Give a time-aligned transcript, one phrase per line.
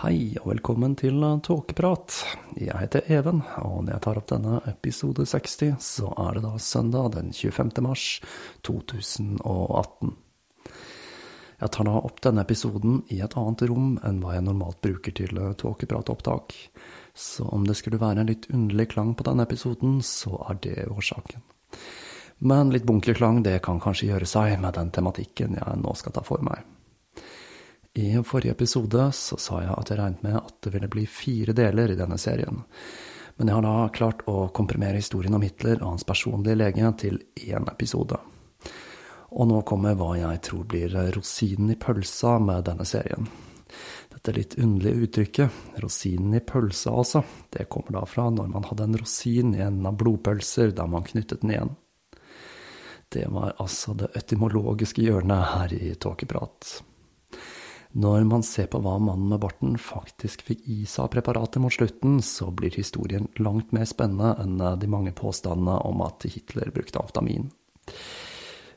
[0.00, 2.14] Hei og velkommen til Tåkeprat.
[2.56, 6.52] Jeg heter Even, og når jeg tar opp denne episode 60, så er det da
[6.56, 7.82] søndag den 25.
[7.84, 8.06] mars
[8.64, 10.14] 2018.
[11.60, 15.18] Jeg tar da opp denne episoden i et annet rom enn hva jeg normalt bruker
[15.20, 16.56] til tåkepratopptak,
[17.12, 20.88] så om det skulle være en litt underlig klang på denne episoden, så er det
[20.88, 21.44] årsaken.
[22.48, 26.24] Men litt bunkerklang, det kan kanskje gjøre seg med den tematikken jeg nå skal ta
[26.24, 26.64] for meg.
[27.94, 31.54] I forrige episode så sa jeg at jeg regnet med at det ville bli fire
[31.56, 32.62] deler i denne serien.
[33.36, 37.18] Men jeg har da klart å komprimere historien om Hitler og hans personlige lege til
[37.40, 38.18] én episode.
[39.30, 43.26] Og nå kommer hva jeg tror blir rosinen i pølsa med denne serien.
[44.10, 48.86] Dette litt underlige uttrykket, rosinen i pølsa altså, det kommer da fra når man hadde
[48.86, 51.74] en rosin i enden av blodpølser da man knyttet den igjen.
[53.10, 56.76] Det var altså det etymologiske hjørnet her i Tåkeprat.
[57.90, 61.74] Når man ser på hva mannen med barten faktisk fikk i seg av preparatet mot
[61.74, 67.02] slutten, så blir historien langt mer spennende enn de mange påstandene om at Hitler brukte
[67.02, 67.48] amfetamin.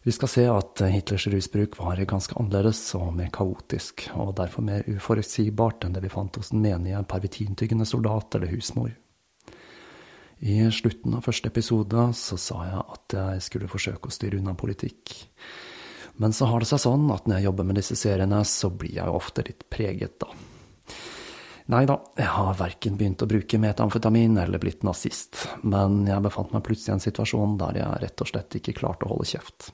[0.03, 4.83] Vi skal se at Hitlers rusbruk var ganske annerledes og mer kaotisk, og derfor mer
[4.89, 8.91] uforutsigbart enn det vi fant hos den menige pervitintyggende soldat eller husmor.
[10.43, 14.57] I slutten av første episode så sa jeg at jeg skulle forsøke å styre unna
[14.59, 15.13] politikk.
[16.21, 18.97] Men så har det seg sånn at når jeg jobber med disse seriene, så blir
[18.99, 20.29] jeg jo ofte litt preget, da.
[21.73, 26.51] Nei da, jeg har verken begynt å bruke metamfetamin eller blitt nazist, men jeg befant
[26.51, 29.71] meg plutselig i en situasjon der jeg rett og slett ikke klarte å holde kjeft.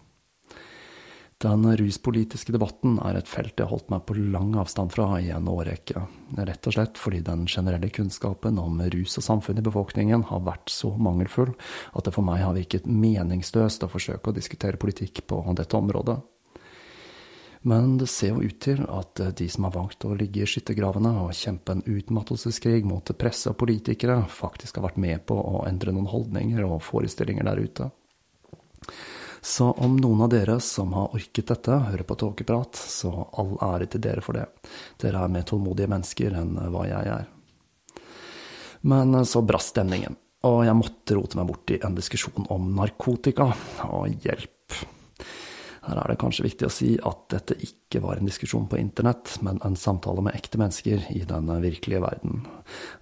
[1.39, 5.29] Den ruspolitiske debatten er et felt jeg har holdt meg på lang avstand fra i
[5.31, 6.01] en årrekke,
[6.35, 10.67] rett og slett fordi den generelle kunnskapen om rus og samfunn i befolkningen har vært
[10.73, 11.53] så mangelfull
[11.93, 16.17] at det for meg har virket meningsløst å forsøke å diskutere politikk på dette området.
[17.71, 21.13] Men det ser jo ut til at de som har valgt å ligge i skyttergravene
[21.23, 25.95] og kjempe en utmattelseskrig mot presse og politikere, faktisk har vært med på å endre
[25.95, 27.89] noen holdninger og forestillinger der ute.
[29.41, 33.89] Så om noen av dere som har orket dette, hører på tåkeprat, så all ære
[33.93, 34.45] til dere for det.
[34.99, 37.27] Dere er mer tålmodige mennesker enn hva jeg er.
[38.89, 40.15] Men så brast stemningen,
[40.47, 43.51] og jeg måtte rote meg bort i en diskusjon om narkotika,
[43.89, 44.58] og hjelp.
[45.85, 49.37] Her er det kanskje viktig å si at dette ikke var en diskusjon på internett,
[49.45, 52.43] men en samtale med ekte mennesker i den virkelige verden.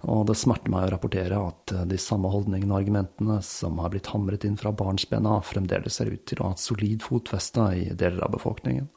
[0.06, 4.12] Og det smerter meg å rapportere at de samme holdningene og argumentene som har blitt
[4.14, 8.24] hamret inn fra barnsbena, fremdeles ser ut til å ha et solid fotfeste i deler
[8.28, 8.88] av befolkningen.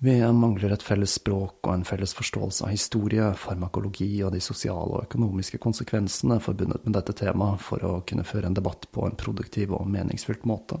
[0.00, 4.94] Vi mangler et felles språk og en felles forståelse av historie, farmakologi og de sosiale
[4.94, 9.18] og økonomiske konsekvensene forbundet med dette temaet for å kunne føre en debatt på en
[9.18, 10.78] produktiv og meningsfylt måte.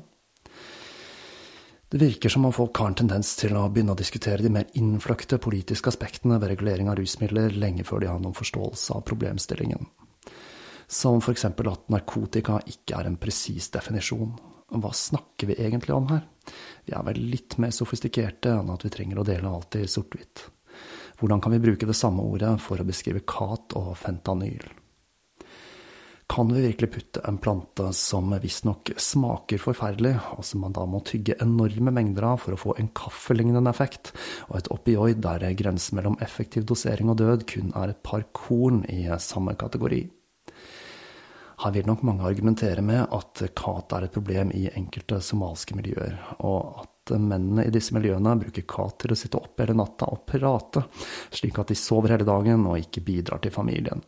[1.90, 4.66] Det virker som om folk har en tendens til å begynne å diskutere de mer
[4.76, 9.86] innfløkte politiske aspektene ved regulering av rusmidler lenge før de har noen forståelse av problemstillingen.
[10.84, 14.34] Som eksempel at narkotika ikke er en presis definisjon.
[14.68, 16.26] Hva snakker vi egentlig om her?
[16.84, 20.44] Vi er vel litt mer sofistikerte enn at vi trenger å dele alt i sort-hvitt.
[21.22, 24.68] Hvordan kan vi bruke det samme ordet for å beskrive kat og fentanyl?
[26.28, 31.00] Kan vi virkelig putte en plante som visstnok smaker forferdelig, og som man da må
[31.08, 34.12] tygge enorme mengder av for å få en kaffelignende effekt,
[34.50, 38.82] og et opioid der grensen mellom effektiv dosering og død kun er et par korn
[38.92, 40.02] i samme kategori?
[41.58, 46.14] Her vil nok mange argumentere med at kat er et problem i enkelte somalske miljøer,
[46.46, 50.22] og at mennene i disse miljøene bruker kat til å sitte opp hele natta og
[50.28, 50.84] prate,
[51.34, 54.04] slik at de sover hele dagen og ikke bidrar til familien.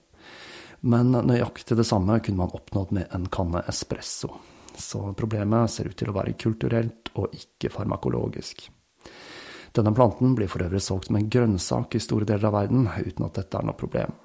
[0.81, 4.33] Men nøyaktig det samme kunne man oppnådd med en kanne espresso.
[4.77, 8.71] Så problemet ser ut til å være kulturelt og ikke farmakologisk.
[9.77, 13.27] Denne planten blir for øvrig solgt som en grønnsak i store deler av verden, uten
[13.27, 14.17] at dette er noe problem.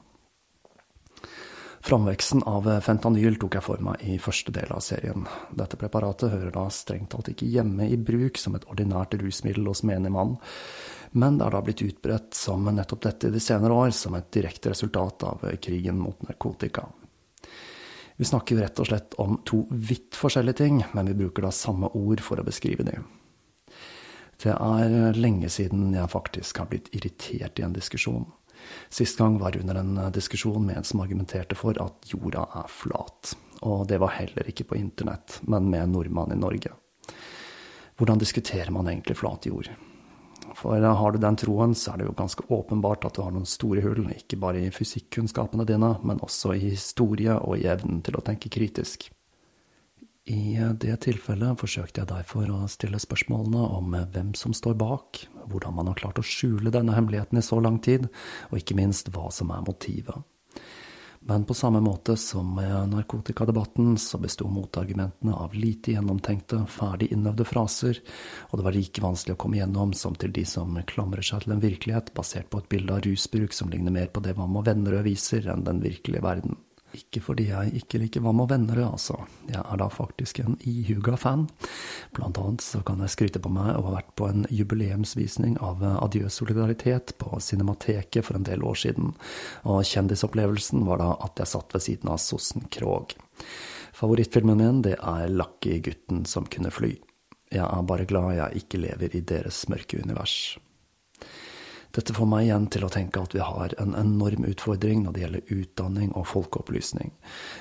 [1.86, 5.28] Framveksten av fentanyl tok jeg for meg i første del av serien.
[5.54, 9.84] Dette preparatet hører da strengt talt ikke hjemme i bruk som et ordinært rusmiddel hos
[9.86, 10.34] menig mann,
[11.16, 14.70] men det har da blitt utbredt som nettopp dette de senere år, som et direkte
[14.74, 16.86] resultat av krigen mot narkotika.
[18.16, 21.88] Vi snakker rett og slett om to vidt forskjellige ting, men vi bruker da samme
[21.96, 23.08] ord for å beskrive dem.
[24.44, 28.28] Det er lenge siden jeg faktisk har blitt irritert i en diskusjon.
[28.90, 33.36] Sist gang var under en diskusjon med en som argumenterte for at jorda er flat.
[33.64, 36.76] Og det var heller ikke på internett, men med en nordmann i Norge.
[37.96, 39.72] Hvordan diskuterer man egentlig flat jord?
[40.56, 43.48] For har du den troen, så er det jo ganske åpenbart at du har noen
[43.50, 48.16] store hull, ikke bare i fysikkunnskapene dine, men også i historie og i evnen til
[48.16, 49.10] å tenke kritisk.
[50.26, 55.20] I det tilfellet forsøkte jeg derfor å stille spørsmålene om hvem som står bak,
[55.52, 58.08] hvordan man har klart å skjule denne hemmeligheten i så lang tid,
[58.50, 60.24] og ikke minst hva som er motivet.
[61.28, 67.48] Men på samme måte som med narkotikadebatten, så besto motargumentene av lite gjennomtenkte, ferdig innøvde
[67.50, 67.98] fraser,
[68.52, 71.56] og det var like vanskelig å komme gjennom som til de som klamrer seg til
[71.56, 74.68] en virkelighet basert på et bilde av rusbruk som ligner mer på det Vam og
[74.70, 76.62] Vennerød viser, enn den virkelige verden.
[76.96, 79.18] Ikke fordi jeg ikke liker Hva med venner, altså.
[79.50, 81.48] Jeg er da faktisk en ihuga fan.
[82.16, 85.84] Blant annet så kan jeg skryte på meg å ha vært på en jubileumsvisning av
[85.96, 89.14] Adjø solidaritet på Cinemateket for en del år siden,
[89.68, 93.18] og kjendisopplevelsen var da at jeg satt ved siden av Sossen Krog.
[93.96, 96.96] Favorittfilmen min, det er Lucky gutten som kunne fly.
[97.54, 100.58] Jeg er bare glad jeg ikke lever i deres mørke univers.
[101.96, 105.22] Dette får meg igjen til å tenke at vi har en enorm utfordring når det
[105.22, 107.14] gjelder utdanning og folkeopplysning,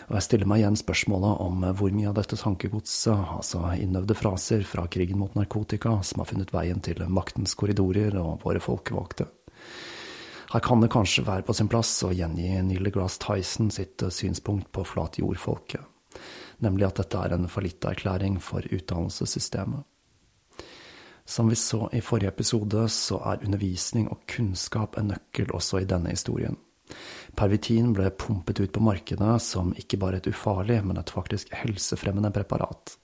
[0.09, 4.67] og jeg stiller meg igjen spørsmålet om hvor mye av dette tankegodset, altså innøvde fraser
[4.67, 9.29] fra krigen mot narkotika, som har funnet veien til maktens korridorer og våre folkevalgte.
[10.51, 14.73] Her kan det kanskje være på sin plass å gjengi Neil deGrasse Tyson sitt synspunkt
[14.75, 15.83] på flat jord-folket,
[16.63, 19.87] nemlig at dette er en fallitterklæring for utdannelsessystemet.
[21.27, 25.89] Som vi så i forrige episode, så er undervisning og kunnskap en nøkkel også i
[25.89, 26.59] denne historien.
[27.35, 32.31] Pervitin ble pumpet ut på markedet som ikke bare et ufarlig, men et faktisk helsefremmende
[32.35, 32.95] preparat.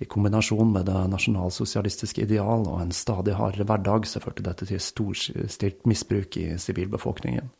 [0.00, 4.80] I kombinasjon med det nasjonalsosialistiske ideal og en stadig hardere hverdag, så førte dette til
[4.80, 7.50] storstilt misbruk i sivilbefolkningen.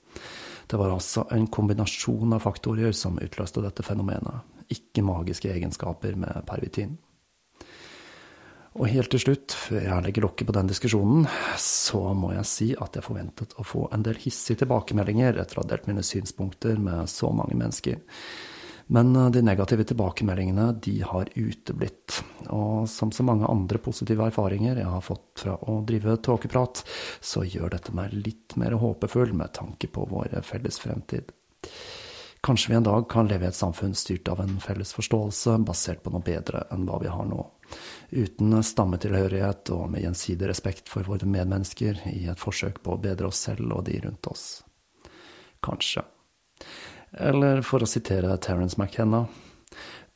[0.69, 6.45] Det var altså en kombinasjon av faktorer som utløste dette fenomenet, ikke magiske egenskaper med
[6.49, 6.97] pervitin.
[8.77, 11.25] Og helt til slutt, før jeg legger lokket på den diskusjonen,
[11.59, 15.65] så må jeg si at jeg forventet å få en del hissige tilbakemeldinger etter å
[15.65, 17.99] ha delt mine synspunkter med så mange mennesker.
[18.89, 22.21] Men eh, de negative tilbakemeldingene, de har uteblitt.
[22.49, 26.85] Og som så mange andre positive erfaringer jeg har fått fra å drive tåkeprat,
[27.21, 31.33] så gjør dette meg litt mer håpefull med tanke på vår felles fremtid.
[32.45, 36.05] Kanskje vi en dag kan leve i et samfunn styrt av en felles forståelse, basert
[36.05, 37.43] på noe bedre enn hva vi har nå.
[38.11, 43.29] Uten stammetilhørighet og med gjensidig respekt for våre medmennesker i et forsøk på å bedre
[43.29, 44.47] oss selv og de rundt oss.
[45.65, 46.07] Kanskje.
[47.13, 49.27] Eller for å sitere Terence McKenna,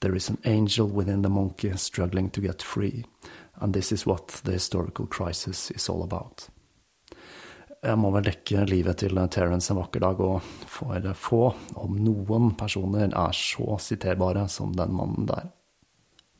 [0.03, 3.05] There is an angel within the monkey struggling to get free,
[3.55, 6.49] and this is what the historical crisis is all about.
[7.83, 11.41] Jeg må vel dekke livet til Terence en vakker dag, og for få,
[11.79, 15.53] om noen personer, er så siterbare som den mannen der.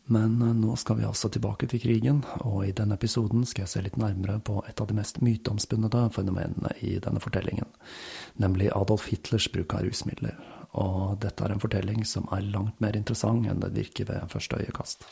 [0.05, 3.73] Men eh, nå skal vi altså tilbake til krigen, og i denne episoden skal jeg
[3.75, 7.69] se litt nærmere på et av de mest myteomspunnede fenomenene i denne fortellingen,
[8.43, 10.39] nemlig Adolf Hitlers bruk av rusmidler.
[10.73, 14.63] Og dette er en fortelling som er langt mer interessant enn det virker ved første
[14.63, 15.05] øyekast.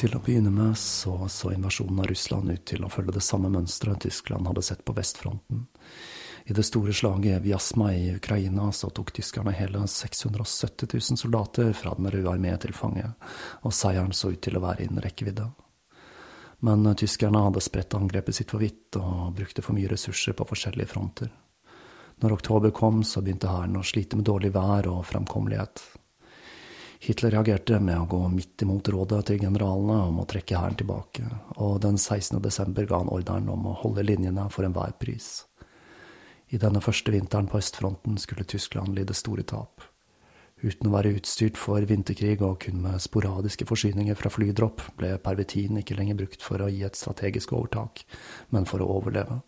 [0.00, 3.50] Til å begynne med så, så invasjonen av Russland ut til å følge det samme
[3.52, 5.66] mønsteret Tyskland hadde sett på vestfronten.
[6.48, 11.92] I det store slaget Viasma i Ukraina så tok tyskerne hele 670 000 soldater fra
[11.98, 13.12] Den røde armé til fange,
[13.60, 15.50] og seieren så ut til å være innen rekkevidde.
[16.64, 20.94] Men tyskerne hadde spredt angrepet sitt for vidt og brukte for mye ressurser på forskjellige
[20.94, 21.28] fronter.
[22.24, 25.84] Når oktober kom, så begynte hæren å slite med dårlig vær og framkommelighet.
[27.00, 31.24] Hitler reagerte med å gå midt imot rådet til generalene om å trekke hæren tilbake,
[31.56, 32.36] og den 16.
[32.44, 35.46] desember ga han ordren om å holde linjene for enhver pris.
[36.52, 39.80] I denne første vinteren på østfronten skulle Tyskland lide store tap.
[40.60, 45.80] Uten å være utstyrt for vinterkrig og kun med sporadiske forsyninger fra flydropp, ble pervitin
[45.80, 48.04] ikke lenger brukt for å gi et strategisk overtak,
[48.52, 49.40] men for å overleve.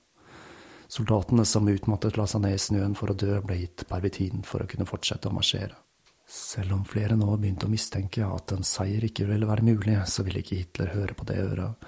[0.88, 4.64] Soldatene som utmattet la seg ned i snøen for å dø, ble gitt pervitin for
[4.64, 5.76] å kunne fortsette å marsjere.
[6.26, 10.24] Selv om flere nå begynte å mistenke at en seier ikke ville være mulig, så
[10.24, 11.86] ville ikke Hitler høre på det øret.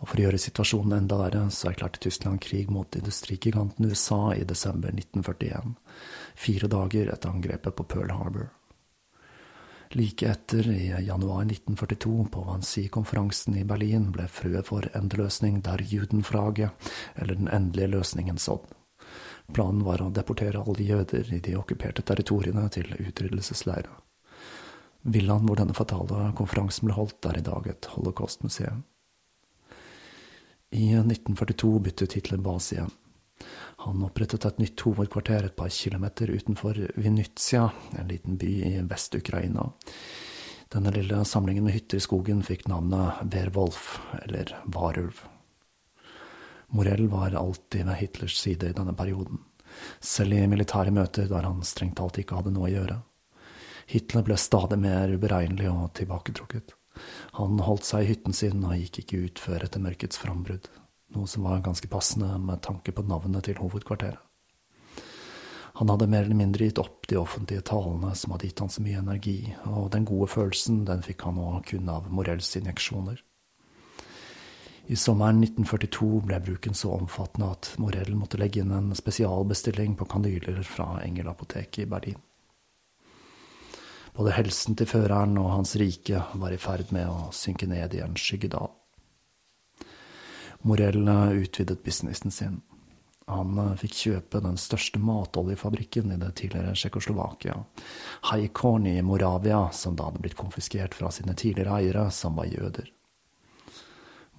[0.00, 4.42] Og for å gjøre situasjonen enda verre, så erklærte Tyskland krig mot industrigiganten USA i
[4.48, 5.76] desember 1941,
[6.34, 8.50] fire dager etter angrepet på Pearl Harbor.
[9.94, 16.72] Like etter, i januar 1942, på Wannsee-konferansen i Berlin, ble frøet for endeløsning der Judenfrage,
[17.14, 18.66] eller den endelige løsningen, sådd.
[19.52, 23.92] Planen var å deportere alle jøder i de okkuperte territoriene til utryddelsesleirer.
[25.04, 28.82] Villaen hvor denne fatale konferansen ble holdt, er i dag et holocaustmuseum.
[30.74, 32.94] I 1942 byttet Hitler base igjen.
[33.84, 39.68] Han opprettet et nytt hovedkvarter et par kilometer utenfor Vinytsia, en liten by i Vest-Ukraina.
[40.72, 45.20] Denne lille samlingen med hytter i skogen fikk navnet Werwolf, eller Varulv.
[46.68, 49.40] Morell var alltid ved Hitlers side i denne perioden,
[50.00, 53.00] selv i militære møter der han strengt talt ikke hadde noe å gjøre.
[53.90, 56.72] Hitler ble stadig mer uberegnelig og tilbaketrukket.
[57.38, 60.70] Han holdt seg i hytten sin og gikk ikke ut før etter mørkets frambrudd,
[61.14, 64.22] noe som var ganske passende med tanke på navnet til hovedkvarteret.
[65.74, 68.82] Han hadde mer eller mindre gitt opp de offentlige talene som hadde gitt han så
[68.84, 73.18] mye energi, og den gode følelsen den fikk han nå kun av Morells injeksjoner.
[74.86, 80.04] I sommeren 1942 ble bruken så omfattende at Morell måtte legge inn en spesialbestilling på
[80.04, 82.20] kanyler fra Engel apotek i Berlin.
[84.14, 88.02] Både helsen til føreren og hans rike var i ferd med å synke ned i
[88.04, 88.68] en skyggedal.
[90.68, 91.08] Morell
[91.40, 92.60] utvidet businessen sin.
[93.26, 97.56] Han fikk kjøpe den største matoljefabrikken i det tidligere Tsjekkoslovakia,
[98.28, 102.93] Haikorn i Moravia, som da hadde blitt konfiskert fra sine tidligere eiere, som var jøder.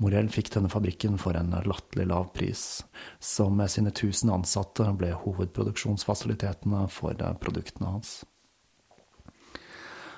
[0.03, 2.83] Morell fikk denne fabrikken for en latterlig lav pris,
[3.23, 8.17] som med sine tusen ansatte ble hovedproduksjonsfasilitetene for produktene hans.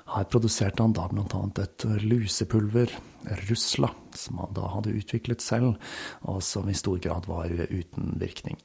[0.08, 1.06] Her produserte han da
[1.36, 2.94] annet et lusepulver,
[3.50, 5.76] Rusla, som han da hadde utviklet selv,
[6.24, 8.58] og som i stor grad var uten virkning.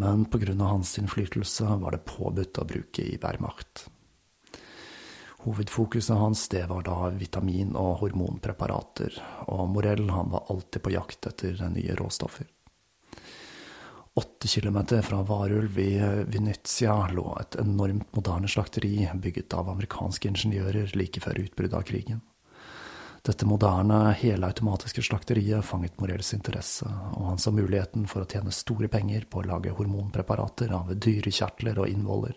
[0.00, 0.26] Men
[0.60, 3.86] av hans innflytelse var det påbudt å bruke i Wehrmacht.
[5.42, 9.14] Hovedfokuset hans det var da vitamin- og hormonpreparater,
[9.48, 12.48] og Morell han var alltid på jakt etter nye råstoffer.
[14.20, 15.94] Åtte kilometer fra Varulv i
[16.28, 22.20] Venezia lå et enormt moderne slakteri bygget av amerikanske ingeniører like før utbruddet av krigen.
[23.24, 28.88] Dette moderne, helautomatiske slakteriet fanget Morells interesse, og han så muligheten for å tjene store
[28.92, 32.36] penger på å lage hormonpreparater av dyrekjertler og innvoller.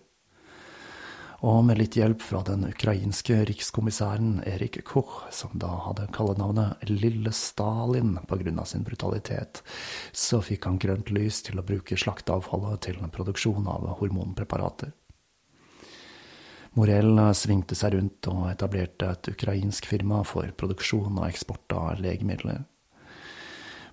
[1.43, 7.33] Og med litt hjelp fra den ukrainske rikskommissæren Erik Koch, som da hadde kallenavnet Lille
[7.35, 8.65] Stalin pga.
[8.65, 9.61] sin brutalitet,
[10.13, 14.93] så fikk han grønt lys til å bruke slakteavfallet til produksjon av hormonpreparater.
[16.79, 22.63] Morell svingte seg rundt og etablerte et ukrainsk firma for produksjon og eksport av legemidler.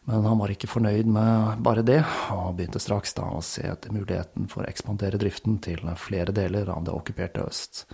[0.09, 2.01] Men han var ikke fornøyd med bare det,
[2.33, 6.73] og begynte straks da å se etter muligheten for å ekspandere driften til flere deler
[6.73, 7.85] av det okkuperte øst,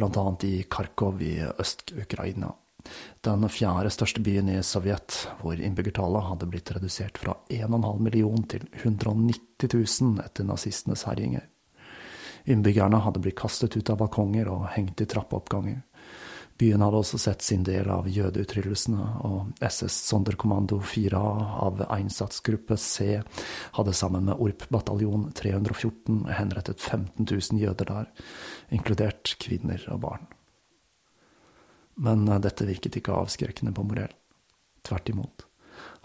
[0.00, 2.54] annet i Kharkov i Øst-Ukraina.
[3.20, 8.64] Den fjerde største byen i Sovjet, hvor innbyggertallet hadde blitt redusert fra 1,5 million til
[8.80, 11.44] 190 000 etter nazistenes herjinger.
[12.48, 15.82] Innbyggerne hadde blitt kastet ut av balkonger og hengt i trappeoppganger.
[16.60, 21.20] Byen hadde også sett sin del av jødeutryddelsene, og SS Sonderkommando 4A
[21.64, 23.14] av Einsatzgruppe C
[23.78, 28.10] hadde sammen med Orp bataljon 314 henrettet 15 000 jøder der,
[28.76, 30.26] inkludert kvinner og barn.
[32.00, 34.12] Men eh, dette virket ikke avskrekkende på Morell.
[34.84, 35.46] Tvert imot.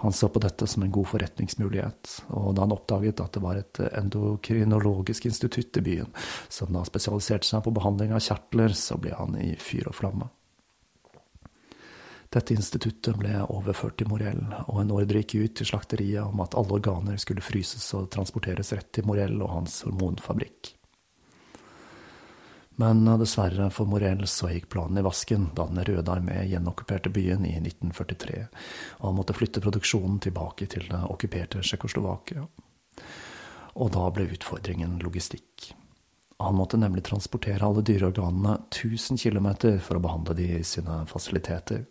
[0.05, 3.59] Han så på dette som en god forretningsmulighet, og da han oppdaget at det var
[3.59, 6.15] et endokrinologisk institutt i byen
[6.47, 10.31] som da spesialiserte seg på behandling av kjertler, så ble han i fyr og flamme.
[12.35, 16.57] Dette instituttet ble overført til Morell, og en ordre gikk ut til slakteriet om at
[16.59, 20.73] alle organer skulle fryses og transporteres rett til Morell og hans hormonfabrikk.
[22.75, 27.47] Men dessverre for Morell så gikk planen i vasken da Den røde armé gjenokkuperte byen
[27.47, 28.43] i 1943,
[28.99, 32.43] og han måtte flytte produksjonen tilbake til det okkuperte Tsjekkoslovakia.
[33.79, 35.71] Og da ble utfordringen logistikk.
[36.43, 39.47] Han måtte nemlig transportere alle dyreorganene 1000 km
[39.79, 41.85] for å behandle de i sine fasiliteter.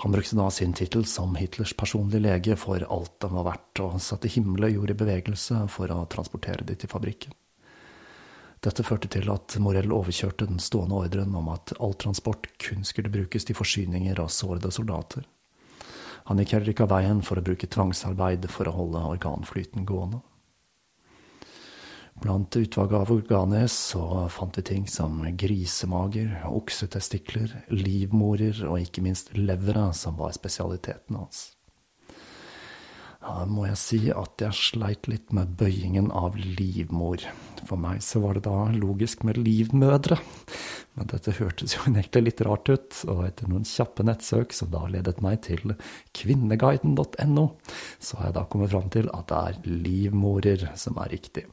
[0.00, 3.98] Han brukte da sin tittel som Hitlers personlige lege for alt den var verdt, og
[4.00, 7.36] satte himmel og jord i bevegelse for å transportere de til fabrikken.
[8.64, 13.12] Dette førte til at Morell overkjørte den stående ordren om at all transport kun skulle
[13.12, 15.28] brukes til forsyninger av sårede soldater.
[16.28, 20.20] Han gikk heller ikke av veien for å bruke tvangsarbeid for å holde organflyten gående.
[22.20, 29.32] Blant utvalget av organer så fant vi ting som grisemager, oksetestikler, livmorer og ikke minst
[29.38, 31.46] levra, som var spesialiteten hans.
[33.20, 37.24] Her må jeg si at jeg sleit litt med bøyingen av livmor.
[37.68, 40.18] For meg så var det da logisk med livmødre.
[40.96, 44.82] Men dette hørtes jo egentlig litt rart ut, og etter noen kjappe nettsøk som da
[44.92, 45.76] ledet meg til
[46.16, 47.46] kvinneguiden.no,
[47.96, 51.46] så har jeg da kommet fram til at det er livmorer som er riktig.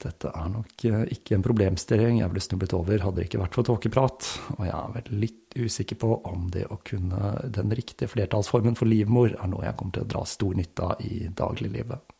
[0.00, 3.58] Dette er nok eh, ikke en problemstilling jeg ville snublet over hadde det ikke vært
[3.58, 8.08] for tåkeprat, og jeg er vel litt usikker på om det å kunne den riktige
[8.08, 12.16] flertallsformen for livmor er noe jeg kommer til å dra stor nytte av i dagliglivet.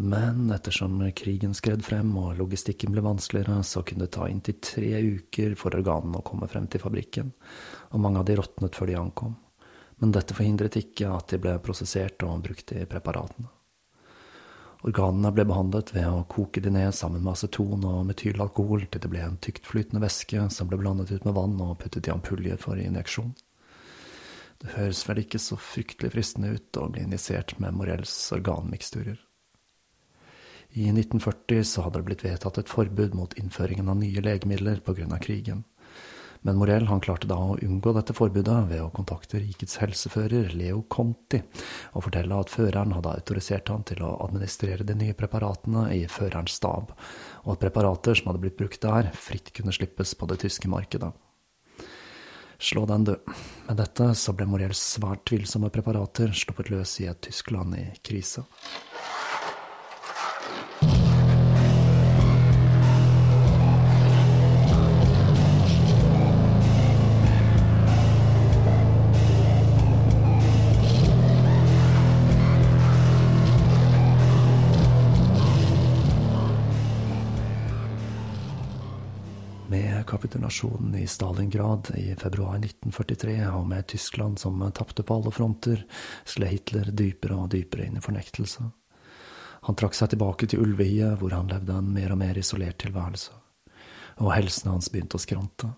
[0.00, 4.94] Men ettersom krigen skred frem og logistikken ble vanskeligere, så kunne det ta inntil tre
[5.18, 7.34] uker for organene å komme frem til fabrikken,
[7.92, 9.36] og mange av de råtnet før de ankom.
[10.00, 13.50] Men dette forhindret ikke at de ble prosessert og brukt i preparatene.
[14.80, 19.10] Organene ble behandlet ved å koke de ned sammen med aceton og metylalkohol til det
[19.12, 22.80] ble en tyktflytende væske som ble blandet ut med vann og puttet i ampuljer for
[22.80, 23.34] injeksjon.
[24.60, 29.20] Det høres vel ikke så fryktelig fristende ut å bli injisert med Morells organmiksturer.
[30.70, 35.18] I 1940 så hadde det blitt vedtatt et forbud mot innføringen av nye legemidler av
[35.18, 35.64] krigen.
[36.42, 40.82] Men Morell han klarte da å unngå dette forbudet ved å kontakte rikets helsefører, Leo
[40.88, 41.42] Conti,
[41.92, 46.56] og fortelle at føreren hadde autorisert han til å administrere de nye preparatene i førerens
[46.56, 46.94] stab,
[47.44, 51.12] og at preparater som hadde blitt brukt der, fritt kunne slippes på det tyske markedet.
[52.60, 53.14] Slå den, du.
[53.68, 58.44] Med dette så ble Morells svært tvilsomme preparater sluppet løs i et Tyskland i krise.
[80.10, 85.84] Kapitulasjonen i Stalingrad i februar 1943, og med Tyskland som tapte på alle fronter,
[86.24, 88.66] skled Hitler dypere og dypere inn i fornektelse.
[89.68, 93.36] Han trakk seg tilbake til Ulvehiet, hvor han levde en mer og mer isolert tilværelse.
[94.24, 95.70] Og helsen hans begynte å skrante.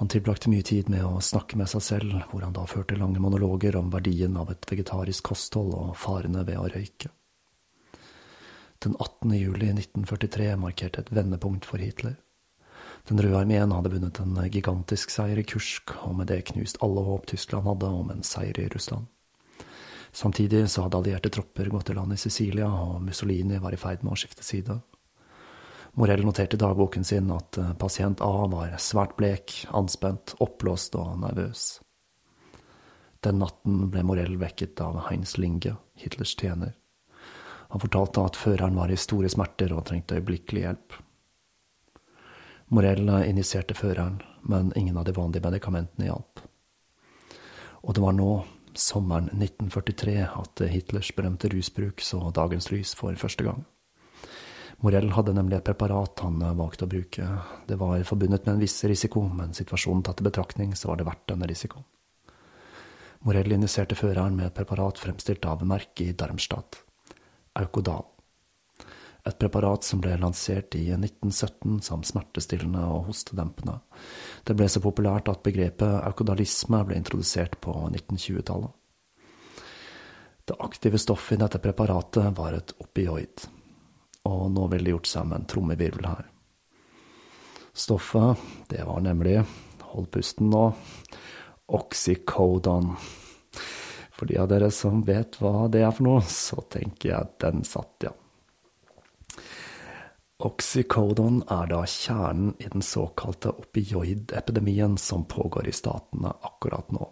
[0.00, 3.20] Han tilbrakte mye tid med å snakke med seg selv, hvor han da førte lange
[3.22, 7.12] monologer om verdien av et vegetarisk kosthold og farene ved å røyke.
[8.82, 9.30] Den 18.
[9.36, 12.16] juli 1943 markerte et vendepunkt for Hitler.
[13.08, 17.02] Den røde armeen hadde vunnet en gigantisk seier i Kursk, og med det knust alle
[17.02, 19.08] håp Tyskland hadde om en seier i Russland.
[20.12, 24.04] Samtidig så hadde allierte tropper gått til land i Sicilia, og Mussolini var i ferd
[24.04, 24.76] med å skifte side.
[25.98, 31.18] Morell noterte i dagboken sin at eh, pasient A var svært blek, anspent, oppblåst og
[31.20, 31.80] nervøs.
[33.22, 36.72] Den natten ble Morell vekket av Heinz Linge, Hitlers tjener.
[37.72, 40.96] Han fortalte at føreren var i store smerter og trengte øyeblikkelig hjelp.
[42.72, 46.40] Morell injiserte føreren, men ingen av de vanlige medikamentene hjalp.
[47.84, 48.30] Og det var nå,
[48.72, 53.66] sommeren 1943, at Hitlers berømte rusbruk så dagens lys for første gang.
[54.82, 57.26] Morell hadde nemlig et preparat han valgte å bruke.
[57.68, 61.06] Det var forbundet med en viss risiko, men situasjonen tatt i betraktning, så var det
[61.10, 61.84] verdt denne risikoen.
[63.22, 66.80] Morell injiserte føreren med et preparat fremstilt av merket i Darmstadt,
[67.60, 68.11] Aukodal.
[69.22, 73.76] Et preparat som ble lansert i 1917 som smertestillende og hostedempende.
[74.42, 78.72] Det ble så populært at begrepet aukodalisme ble introdusert på 1920-tallet.
[80.44, 83.44] Det aktive stoffet i dette preparatet var et opioid,
[84.26, 86.26] og nå ville det gjort seg med en trommevirvel her.
[87.72, 89.38] Stoffet, det var nemlig,
[89.92, 90.64] hold pusten nå,
[91.78, 92.90] oxycodon.
[94.12, 97.38] For de av dere som vet hva det er for noe, så tenker jeg at
[97.46, 98.12] den satt, ja.
[100.42, 107.06] Oxycodon er da kjernen i den såkalte opioidepidemien som pågår i statene akkurat nå.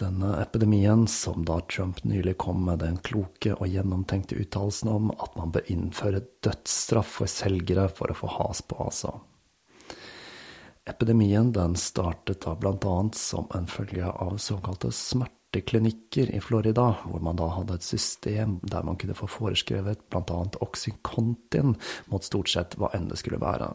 [0.00, 5.34] Denne epidemien, som da Trump nylig kom med den kloke og gjennomtenkte uttalelsen om at
[5.36, 9.16] man bør innføre dødsstraff for selgere for å få has på, altså.
[10.88, 14.92] Epidemien den startet da annet som en følge av såkalte
[15.50, 20.56] smerteklinikker i Florida, hvor man da hadde et system der man kunne få foreskrevet annet
[20.60, 21.74] Oxycontin
[22.06, 23.74] mot stort sett hva enn det skulle være.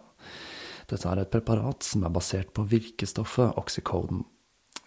[0.88, 4.24] Dette er et preparat som er basert på virkestoffet oxycodon,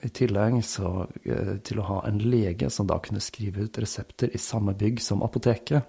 [0.02, 4.30] i tillegg så, eh, til å ha en lege som da kunne skrive ut resepter
[4.34, 5.82] i samme bygg som apoteket,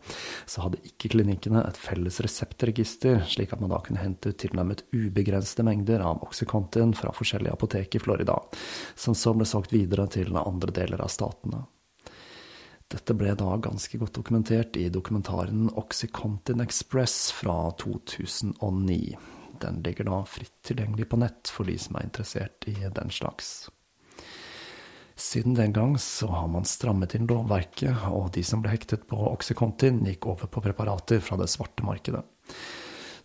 [0.49, 4.83] så hadde ikke klinikkene et felles reseptregister, slik at man da kunne hente ut tilnærmet
[4.93, 8.39] ubegrensede mengder av Oxycontin fra forskjellige apotek i Florida,
[8.95, 11.65] som så ble solgt videre til andre deler av statene.
[12.89, 19.17] Dette ble da ganske godt dokumentert i dokumentaren Oxycontin Express fra 2009.
[19.61, 23.69] Den ligger da fritt tilgjengelig på nett for de som er interessert i den slags.
[25.19, 29.19] Siden den gang så har man strammet inn lovverket, og de som ble hektet på
[29.33, 32.23] Oxycontin, gikk over på preparater fra det svarte markedet.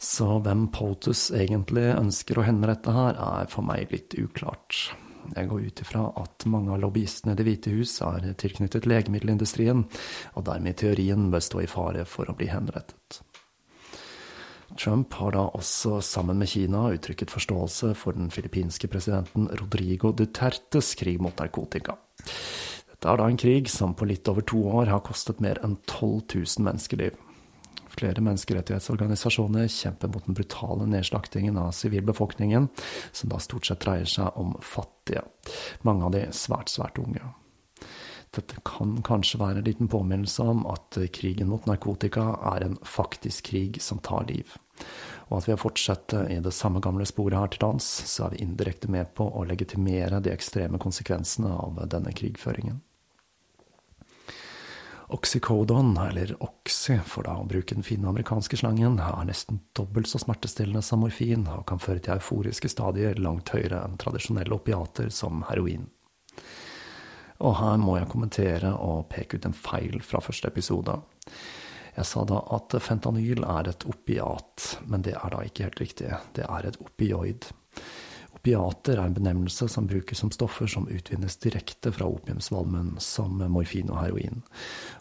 [0.03, 4.89] Så hvem POTUS egentlig ønsker å henrette her, er for meg litt uklart.
[5.33, 9.87] Jeg går ut ifra at mange av lobbyistene i Det hvite hus er tilknyttet legemiddelindustrien,
[10.35, 13.23] og dermed i teorien bør stå i fare for å bli henrettet.
[14.79, 20.95] Trump har da også, sammen med Kina, uttrykket forståelse for den filippinske presidenten Rodrigo Dutertes
[20.99, 21.97] krig mot narkotika.
[22.91, 25.77] Dette er da en krig som på litt over to år har kostet mer enn
[25.87, 27.21] 12 000 menneskeliv.
[27.95, 32.67] Flere menneskerettighetsorganisasjoner kjemper mot den brutale nedslaktingen av sivilbefolkningen,
[33.13, 35.23] som da stort sett dreier seg om fattige,
[35.87, 37.23] mange av de svært, svært unge.
[38.35, 43.53] Dette kan kanskje være en liten påminnelse om at krigen mot narkotika er en faktisk
[43.53, 44.57] krig som tar liv.
[45.31, 48.35] Og at ved å fortsette i det samme gamle sporet her til lands, så er
[48.35, 52.83] vi indirekte med på å legitimere de ekstreme konsekvensene av denne krigføringen.
[55.15, 60.19] Oxycodon, eller Oxy, for da å bruke den fine amerikanske slangen, er nesten dobbelt så
[60.19, 65.45] smertestillende som morfin og kan føre til euforiske stadier langt høyere enn tradisjonelle opiater som
[65.51, 65.87] heroin.
[67.43, 70.95] Og her må jeg kommentere og peke ut en feil fra første episode.
[71.95, 76.11] Jeg sa da at fentanyl er et opiat, men det er da ikke helt riktig.
[76.35, 77.51] Det er et opioid.
[78.35, 83.93] Opiater er en benevnelse som brukes som stoffer som utvinnes direkte fra opiumsvalmen, som morfin
[83.95, 84.43] og heroin.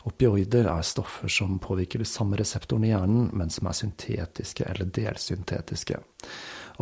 [0.07, 4.93] Opioider er stoffer som påvirker de samme reseptorene i hjernen, men som er syntetiske eller
[4.95, 5.99] delsyntetiske.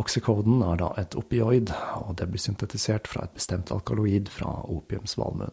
[0.00, 5.52] Oxycoden er da et opioid, og det blir syntetisert fra et bestemt alkaloid fra opiumsvalmuen.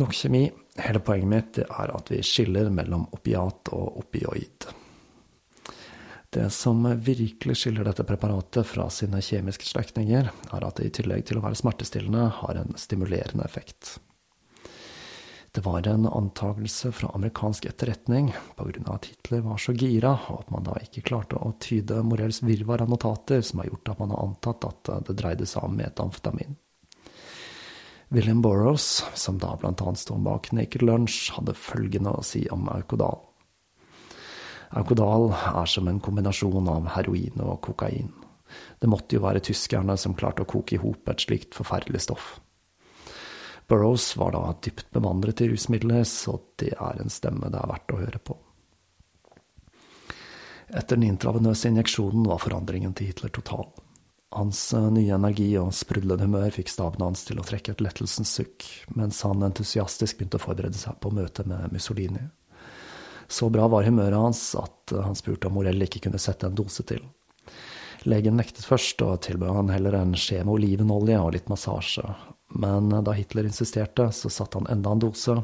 [0.00, 0.46] Nok kjemi.
[0.80, 4.70] Hele poenget mitt er at vi skiller mellom opiat og opioid.
[6.32, 11.26] Det som virkelig skiller dette preparatet fra sine kjemiske slektninger, er at det i tillegg
[11.28, 13.98] til å være smertestillende, har en stimulerende effekt.
[15.52, 18.92] Det var en antakelse fra amerikansk etterretning pga.
[18.94, 22.80] at Hitler var så gira, og at man da ikke klarte å tyde Morells virvar
[22.80, 26.56] av notater, som har gjort at man har antatt at det dreide seg om metamfetamin.
[28.08, 33.20] William Burroughs, som da annet sto bak Naked Lunch, hadde følgende å si om Aukodal.
[34.72, 38.08] Aukodal er som en kombinasjon av heroin og kokain.
[38.80, 42.38] Det måtte jo være tyskerne som klarte å koke i hop et slikt forferdelig stoff.
[43.72, 47.94] Burroughs var da dypt bevandret i rusmidler, så det er en stemme det er verdt
[47.94, 48.34] å høre på.
[50.68, 53.70] Etter den intravenøse injeksjonen var forandringen til Hitler total.
[54.36, 58.34] Hans eh, nye energi og sprudlende humør fikk staben hans til å trekke et lettelsens
[58.36, 62.26] sukk, mens han entusiastisk begynte å forberede seg på møtet med Mussolini.
[63.32, 66.60] Så bra var humøret hans at eh, han spurte om Morell ikke kunne sette en
[66.60, 67.00] dose til.
[68.04, 72.04] Legen nektet først, og tilbød han heller en skje med olivenolje og litt massasje,
[72.54, 75.38] Men da Hitler insisterte, så satte han enda en dose,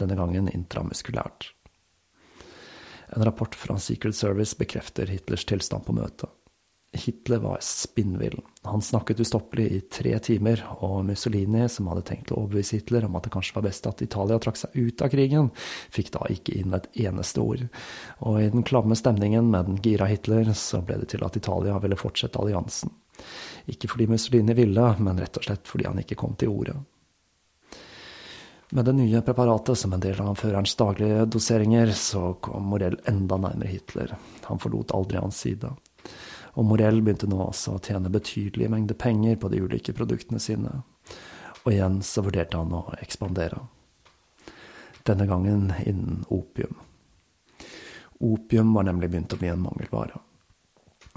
[0.00, 1.50] denne gangen intramuskulært.
[3.12, 6.30] En rapport fra Secret Service bekrefter Hitlers tilstand på møtet.
[6.92, 8.40] Hitler var spinnvill.
[8.62, 13.16] Han snakket ustoppelig i tre timer, og Mussolini, som hadde tenkt å overbevise Hitler om
[13.16, 15.48] at det kanskje var best at Italia trakk seg ut av krigen,
[15.92, 17.64] fikk da ikke inn et eneste ord.
[18.20, 21.80] Og i den klamme stemningen med den gira Hitler, så ble det til at Italia
[21.80, 22.92] ville fortsette alliansen.
[23.72, 26.76] Ikke fordi Mussolini ville, men rett og slett fordi han ikke kom til orde.
[28.72, 33.36] Med det nye preparatet som en del av førerens daglige doseringer, så kom Morell enda
[33.36, 34.14] nærmere Hitler.
[34.48, 35.74] Han forlot aldri hans side
[36.52, 40.82] og Morell begynte nå også å tjene betydelige mengder penger på de ulike produktene sine,
[41.62, 43.62] og igjen så vurderte han å ekspandere.
[45.06, 46.76] Denne gangen innen opium.
[48.22, 50.20] Opium var nemlig begynt å bli en mangelvare.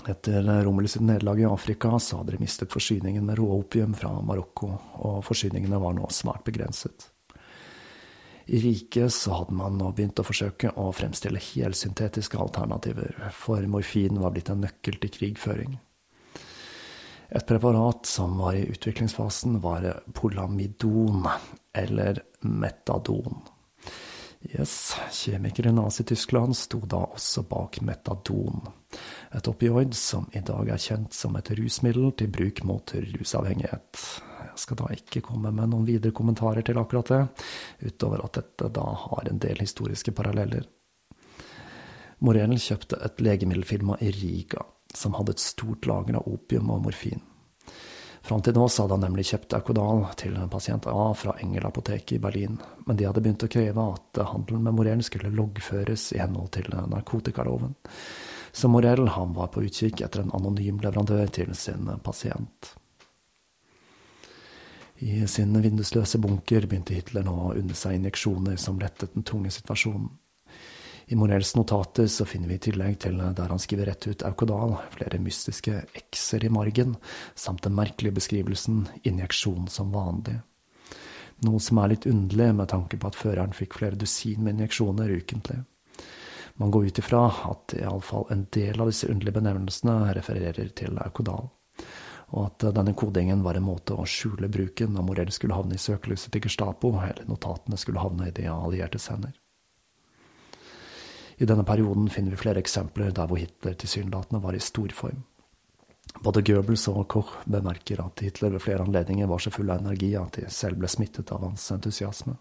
[0.05, 4.69] Etter Romerlis nederlag i Afrika så hadde de mistet forsyningen med råopium fra Marokko,
[5.01, 7.07] og forsyningene var nå svært begrenset.
[8.45, 14.21] I riket så hadde man nå begynt å forsøke å fremstille helsyntetiske alternativer, for morfin
[14.21, 15.79] var blitt en nøkkel til krigføring.
[17.33, 21.25] Et preparat som var i utviklingsfasen, var polamidon,
[21.73, 23.41] eller metadon.
[24.53, 28.61] Yes, kjemikere i Nazi-Tyskland sto da også bak metadon,
[29.33, 34.03] et opioid som i dag er kjent som et rusmiddel til bruk mot rusavhengighet.
[34.45, 37.21] Jeg skal da ikke komme med noen videre kommentarer til akkurat det,
[37.89, 40.67] utover at dette da har en del historiske paralleller.
[42.21, 44.61] Morell kjøpte et legemiddelfirma i Riga,
[44.93, 47.23] som hadde et stort lager av opium og morfin.
[48.25, 52.21] Fram til nå hadde han nemlig kjøpt Aukodal til pasient A fra Engel apotek i
[52.21, 52.55] Berlin,
[52.87, 56.71] men de hadde begynt å kreve at handelen med Morell skulle loggføres i henhold til
[56.73, 57.75] narkotikaloven.
[58.49, 62.71] Så Morell han var på utkikk etter en anonym leverandør til sin pasient.
[65.05, 69.53] I sin vindusløse bunker begynte Hitler nå å unne seg injeksjoner som lettet den tunge
[69.53, 70.09] situasjonen.
[71.07, 74.75] I Morells notater så finner vi i tillegg til der han skriver rett ut Aukodal,
[74.95, 76.95] flere mystiske x-er i margen,
[77.35, 80.39] samt den merkelige beskrivelsen injeksjon som vanlig.
[81.45, 85.11] Noe som er litt underlig med tanke på at føreren fikk flere dusin med injeksjoner
[85.19, 85.59] ukentlig.
[86.55, 91.51] Man går ut ifra at iallfall en del av disse underlige benevnelsene refererer til Aukodal
[92.33, 95.81] og at denne kodingen var en måte å skjule bruken når Morell skulle havne i
[95.81, 99.35] søkelyset til Gestapo, eller notatene skulle havne i de alliertes hender.
[101.37, 105.23] I denne perioden finner vi flere eksempler der hvor Hitler tilsynelatende var i storform.
[106.23, 110.13] Både Goebbels og Koch bemerker at Hitler ved flere anledninger var så full av energi
[110.15, 112.37] at de selv ble smittet av hans entusiasme.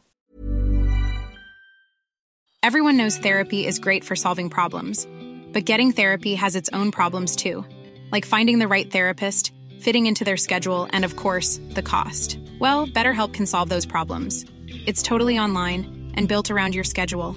[2.63, 5.07] Everyone knows therapy is great for solving problems,
[5.53, 7.65] but getting therapy has its own problems too,
[8.13, 12.39] like finding the right therapist, fitting into their schedule, and of course, the cost.
[12.61, 14.47] Well, BetterHelp can solve those problems.
[14.87, 17.37] It's totally online and built around your schedule.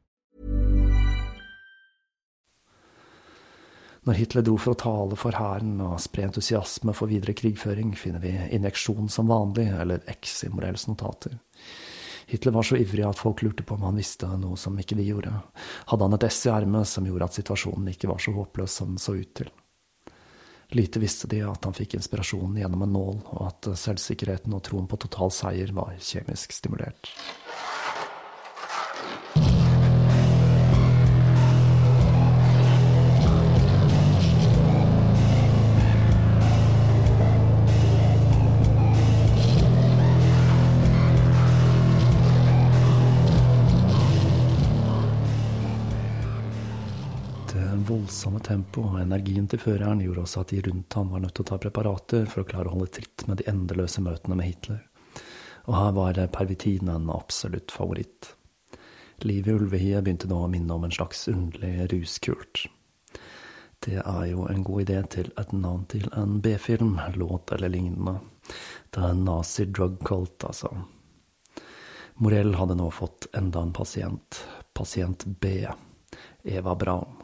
[4.01, 8.23] Når Hitler dro for å tale for hæren og spre entusiasme for videre krigføring, finner
[8.23, 11.35] vi injeksjon som vanlig, eller X i Morells notater.
[12.31, 15.05] Hitler var så ivrig at folk lurte på om han visste noe som ikke vi
[15.11, 15.35] gjorde.
[15.91, 18.95] Hadde han et ess i ermet som gjorde at situasjonen ikke var så håpløs som
[18.95, 19.53] den så ut til?
[20.73, 24.89] Lite visste de at han fikk inspirasjonen gjennom en nål, og at selvsikkerheten og troen
[24.89, 27.11] på total seier var kjemisk stimulert.
[47.87, 51.45] Voldsomme tempoet og energien til føreren gjorde også at de rundt ham var nødt til
[51.45, 54.83] å ta preparater for å klare å holde tritt med de endeløse møtene med Hitler.
[55.69, 58.33] Og her var pervitin en absolutt favoritt.
[59.21, 62.65] Livet i ulvehiet begynte nå å minne om en slags underlig ruskult.
[63.81, 68.19] Det er jo en god idé til et navn til en B-film, låt eller lignende.
[68.93, 70.69] Det er Nazi Drug Cult, altså.
[72.21, 74.43] Morell hadde nå fått enda en pasient,
[74.77, 75.65] pasient B,
[76.43, 77.20] Eva Braun.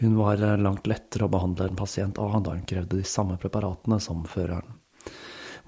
[0.00, 3.98] Hun var langt lettere å behandle enn pasient A, da hun krevde de samme preparatene
[4.00, 4.78] som føreren.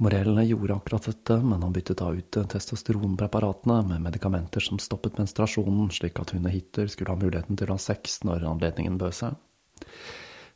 [0.01, 5.90] Morell gjorde akkurat dette, men han byttet da ut testosteronpreparatene med medikamenter som stoppet menstruasjonen,
[5.92, 9.18] slik at hun og Hitler skulle ha muligheten til å ha sex når anledningen bød
[9.21, 9.37] seg.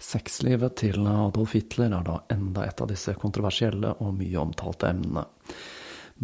[0.00, 5.28] Sexlivet til Adolf Hitler er da enda et av disse kontroversielle og mye omtalte emnene.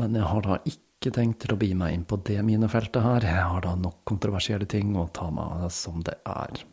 [0.01, 3.29] Men jeg har da ikke tenkt til å bi meg inn på det minefeltet her,
[3.29, 6.65] jeg har da nok kontroversielle ting å ta meg som det er.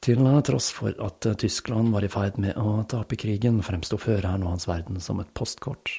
[0.00, 4.54] Til tross for at Tyskland var i ferd med å tape krigen, fremsto føreren og
[4.54, 5.98] hans verden som et postkort.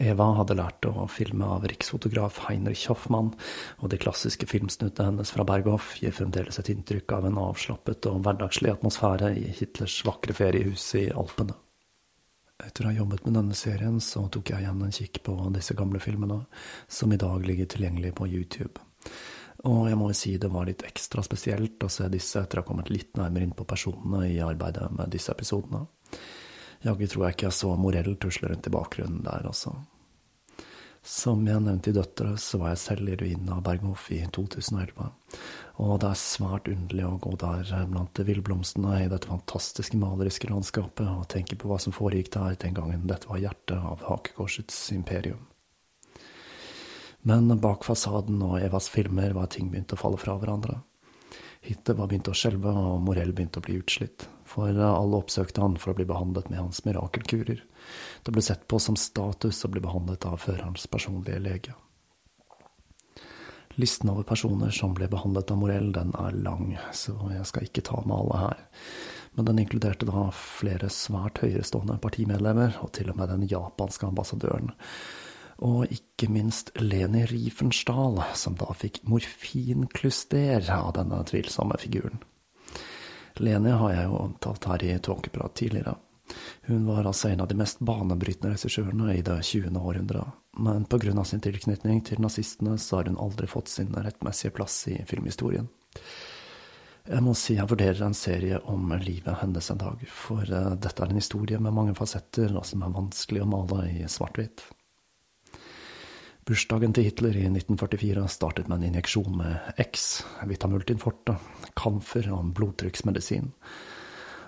[0.00, 3.34] Eva hadde lært å filme av riksfotograf Heinrich Hoffmann,
[3.78, 8.24] og de klassiske filmsnuttene hennes fra Berghoff gir fremdeles et inntrykk av en avslappet og
[8.24, 11.54] hverdagslig atmosfære i Hitlers vakre feriehus i Alpene.
[12.64, 15.76] Etter å ha jobbet med denne serien, så tok jeg igjen en kikk på disse
[15.76, 16.46] gamle filmene,
[16.88, 18.80] som i dag ligger tilgjengelig på YouTube.
[19.64, 22.64] Og jeg må jo si det var litt ekstra spesielt å se disse etter å
[22.64, 25.86] ha kommet litt nærmere inn på personene i arbeidet med disse episodene.
[26.84, 29.72] Jaggu tror jeg ikke jeg så Morell tusle rundt i bakgrunnen der, altså.
[31.06, 35.06] Som jeg nevnte i Døtre, så var jeg selv i ruinen av Berghof i 2011.
[35.86, 41.06] Og det er svært underlig å gå der blant villblomstene i dette fantastiske maleriske landskapet
[41.06, 45.46] og tenke på hva som foregikk der den gangen dette var hjertet av hakekorsets imperium.
[47.26, 50.76] Men bak fasaden og Evas filmer var ting begynt å falle fra hverandre.
[51.66, 55.74] Hittet var begynt å skjelve, og Morell begynte å bli utslitt, for alle oppsøkte han
[55.82, 57.64] for å bli behandlet med hans mirakelkurer.
[58.22, 61.74] Det ble sett på som status å bli behandlet av førerens personlige lege.
[63.74, 67.88] Listen over personer som ble behandlet av Morell, den er lang, så jeg skal ikke
[67.90, 68.66] ta med alle her.
[69.34, 74.70] Men den inkluderte da flere svært høyerestående partimedlemmer, og til og med den japanske ambassadøren,
[75.64, 82.20] og ikke minst Leni Riefenstahl, som da fikk morfinkluster av denne tvilsomme figuren.
[83.40, 85.96] Leni har jeg jo omtalt her i Tåkeprat tidligere.
[86.66, 89.76] Hun var altså en av de mest banebrytende regissørene i det 20.
[89.78, 94.88] århundret, men av sin tilknytning til nazistene så har hun aldri fått sin rettmessige plass
[94.88, 95.68] i filmhistorien.
[97.06, 101.04] Jeg må si jeg vurderer en serie om livet hennes en dag, for eh, dette
[101.04, 104.64] er en historie med mange fasetter, og som er vanskelig å male i svart-hvitt.
[106.46, 111.34] Bursdagen til Hitler i 1944 startet med en injeksjon med X, Vitamultin forte,
[111.74, 113.48] kamfer og en blodtrykksmedisin.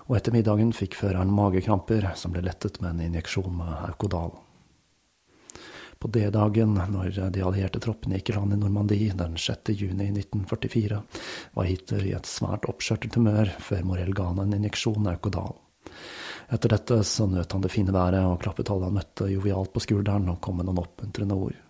[0.06, 4.30] Og etter middagen fikk føreren magekramper, som ble lettet med en injeksjon med Aukodal.
[5.98, 9.74] På D-dagen, når de allierte troppene gikk i land i Normandie den 6.
[9.74, 11.02] juni 1944,
[11.58, 15.58] var Hitler i et svært oppskjørtet humør før Morell ga han en injeksjon Aukodal.
[16.46, 19.82] Etter dette så nøt han det fine været og klappet alle han møtte jovialt på
[19.82, 21.64] skulderen og kom med noen oppmuntrende ord.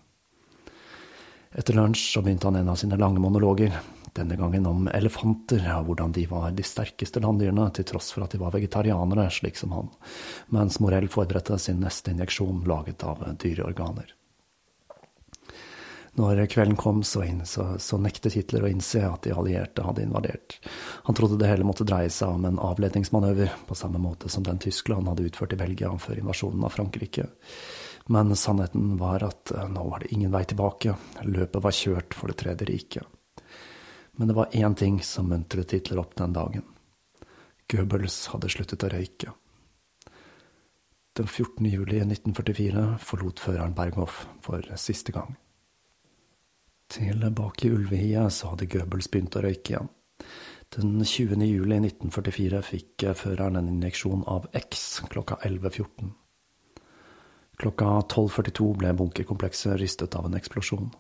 [1.57, 3.73] Etter lunsj så begynte han en av sine lange monologer,
[4.13, 8.35] denne gangen om elefanter og hvordan de var de sterkeste landdyrene, til tross for at
[8.35, 9.91] de var vegetarianere, slik som han,
[10.55, 14.15] mens Morell forberedte sin neste injeksjon laget av dyreorganer.
[16.19, 20.03] Når kvelden kom, så, inn, så, så, nektet Hitler å innse at de allierte hadde
[20.03, 20.57] invadert.
[21.07, 24.59] Han trodde det hele måtte dreie seg om en avledningsmanøver, på samme måte som den
[24.59, 27.29] Tyskland hadde utført i Belgia før invasjonen av Frankrike.
[28.11, 30.95] Men sannheten var at eh, nå var det ingen vei tilbake,
[31.29, 33.43] løpet var kjørt for Det tredje riket.
[34.17, 36.65] Men det var én ting som muntret Hitler opp den dagen.
[37.69, 39.35] Goebbels hadde sluttet å røyke.
[41.19, 41.67] Den 14.
[41.69, 45.37] juli 1944 forlot føreren Berghoff for siste gang.
[46.89, 49.91] Tilbake i Ulvehiet så hadde Goebbels begynt å røyke igjen.
[50.73, 51.45] Den 20.
[51.45, 56.15] juli 1944 fikk føreren en injeksjon av X klokka 11.14.
[57.59, 60.93] Klokka 12.42 ble bunkerkomplekset ristet av en eksplosjon.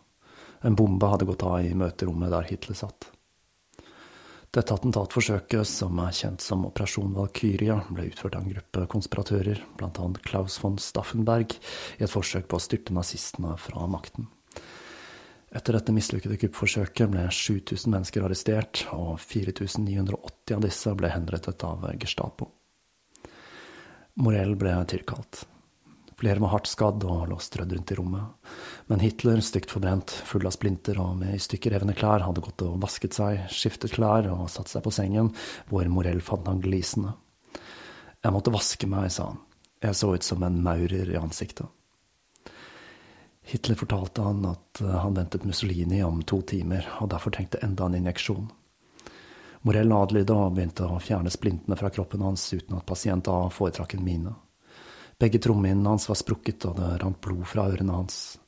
[0.66, 3.12] En bombe hadde gått av i møterommet der Hitler satt.
[4.50, 10.22] Dette attentatforsøket, som er kjent som Operasjon Valkyria, ble utført av en gruppe konspiratører, annet
[10.24, 11.52] Klaus von Staffenberg,
[12.00, 14.26] i et forsøk på å styrte nazistene fra makten.
[15.54, 21.86] Etter dette mislykkede kuppforsøket ble 7000 mennesker arrestert, og 4980 av disse ble henrettet av
[22.00, 22.50] Gestapo.
[24.18, 25.44] Morell ble tilkalt.
[26.18, 28.54] Flere var hardt skadd og lå strødd rundt i rommet.
[28.90, 32.64] Men Hitler, stygt forbrent, full av splinter og med i stykker revne klær, hadde gått
[32.66, 35.30] og vasket seg, skiftet klær og satt seg på sengen,
[35.70, 37.14] hvor Morell fant han glisende.
[38.18, 39.38] Jeg måtte vaske meg, sa han.
[39.78, 41.70] Jeg så ut som en maurer i ansiktet.
[43.48, 47.94] Hitler fortalte han at han ventet Mussolini om to timer, og derfor trengte enda en
[48.00, 48.50] injeksjon.
[49.62, 53.94] Morell adlydde og begynte å fjerne splintene fra kroppen hans uten at pasient A foretrakk
[53.94, 54.34] en mine.
[55.18, 58.38] Begge trommehinnene hans var sprukket, og det rant blod fra ørene hans.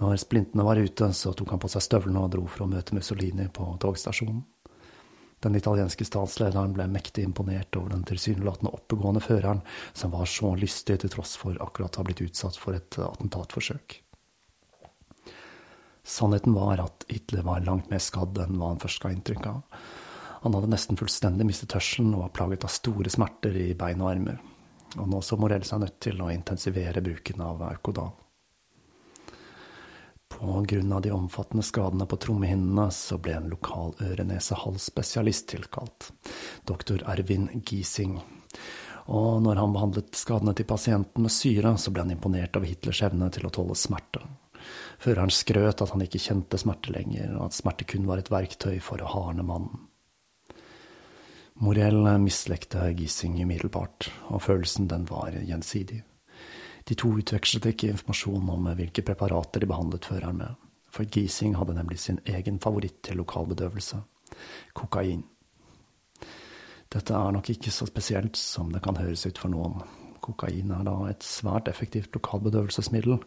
[0.00, 2.96] Når splintene var ute, så tok han på seg støvlene og dro for å møte
[2.96, 4.42] Mussolini på togstasjonen.
[5.42, 11.00] Den italienske statslederen ble mektig imponert over den tilsynelatende oppegående føreren, som var så lystig
[11.02, 13.98] til tross for akkurat å ha blitt utsatt for et attentatforsøk.
[16.06, 19.82] Sannheten var at Hitler var langt mer skadd enn hva han først ga inntrykk av.
[20.44, 24.12] Han hadde nesten fullstendig mistet hørselen og var plaget av store smerter i bein og
[24.12, 24.40] armer.
[24.98, 28.12] Og nå så Morell seg nødt til å intensivere bruken av Aukodal.
[30.32, 36.08] På grunn av de omfattende skadene på trommehinnene så ble en lokal øre-nese-hals-spesialist tilkalt,
[36.68, 38.16] doktor Ervin Giesing.
[39.12, 43.02] Og når han behandlet skadene til pasienten med syre, så ble han imponert over Hitlers
[43.04, 44.24] evne til å tåle smerte.
[45.02, 48.78] Føreren skrøt at han ikke kjente smerte lenger, og at smerte kun var et verktøy
[48.80, 49.88] for å hardne mannen.
[51.60, 56.02] Morell mislikte Giesing umiddelbart, og følelsen den var gjensidig.
[56.88, 60.54] De to utvekslet ikke informasjon om hvilke preparater de behandlet føreren med,
[60.90, 64.00] for Gising hadde nemlig sin egen favoritt til lokalbedøvelse–
[64.80, 65.22] kokain.
[66.92, 69.80] Dette er nok ikke så spesielt som det kan høres ut for noen.
[70.22, 73.18] Kokain er da et svært effektivt lokalbedøvelsesmiddel,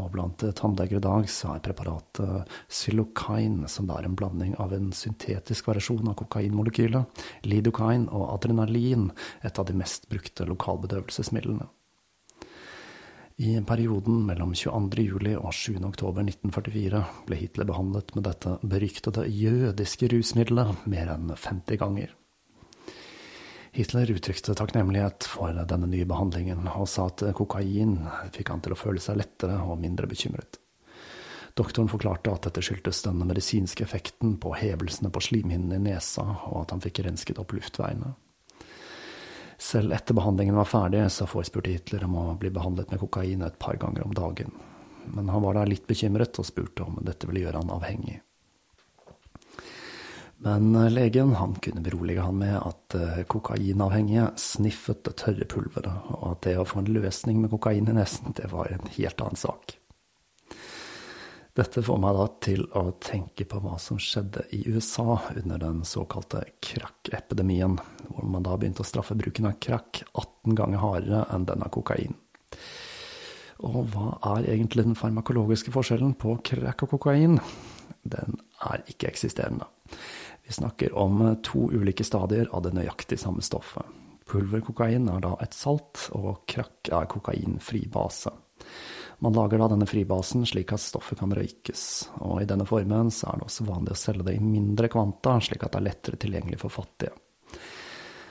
[0.00, 4.74] og blant tannleger i dag så er preparatet xylokain, som da er en blanding av
[4.76, 9.10] en syntetisk variasjon av kokainmolekylet, lidokain og adrenalin,
[9.44, 11.68] et av de mest brukte lokalbedøvelsesmidlene.
[13.38, 15.02] I perioden mellom 22.
[15.06, 15.76] juli og 7.
[15.86, 22.17] oktober 1944 ble Hitler behandlet med dette beryktede jødiske rusmiddelet mer enn 50 ganger.
[23.78, 27.92] Hitler uttrykte takknemlighet for denne nye behandlingen, og sa at kokain
[28.34, 30.58] fikk han til å føle seg lettere og mindre bekymret.
[31.54, 36.64] Doktoren forklarte at dette skyldtes den medisinske effekten på hevelsene på slimhinnen i nesa, og
[36.64, 38.16] at han fikk rensket opp luftveiene.
[39.62, 43.62] Selv etter behandlingen var ferdig, så forespurte Hitler om å bli behandlet med kokain et
[43.62, 44.54] par ganger om dagen.
[45.06, 48.24] Men han var da litt bekymret og spurte om dette ville gjøre han avhengig.
[50.40, 56.24] Men legen han kunne berolige han med at eh, kokainavhengige sniffet det tørre pulveret, og
[56.30, 59.40] at det å få en løsning med kokain i nesen, det var en helt annen
[59.40, 59.74] sak.
[61.58, 65.80] Dette får meg da til å tenke på hva som skjedde i USA under den
[65.82, 67.74] såkalte crack-epidemien,
[68.06, 71.72] hvor man da begynte å straffe bruken av crack 18 ganger hardere enn den av
[71.74, 72.14] kokain.
[73.66, 77.40] Og hva er egentlig den farmakologiske forskjellen på crack og kokain?
[78.06, 79.66] Den er ikke-eksisterende.
[80.48, 83.84] Vi snakker om to ulike stadier av det nøyaktig samme stoffet.
[84.28, 88.32] Pulverkokain er da et salt, og krakk er kokainfri base.
[89.20, 91.82] Man lager da denne fribasen slik at stoffet kan røykes,
[92.24, 95.36] og i denne formen så er det også vanlig å selge det i mindre kvanta,
[95.44, 97.12] slik at det er lettere tilgjengelig for fattige.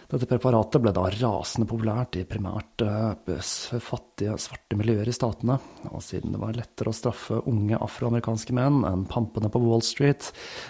[0.08, 3.42] Dette preparatet ble da rasende populært i primært eh,
[3.84, 5.58] fattige, svarte miljøer i statene,
[5.92, 10.30] og siden det var lettere å straffe unge afroamerikanske menn enn pampene på Wall Street,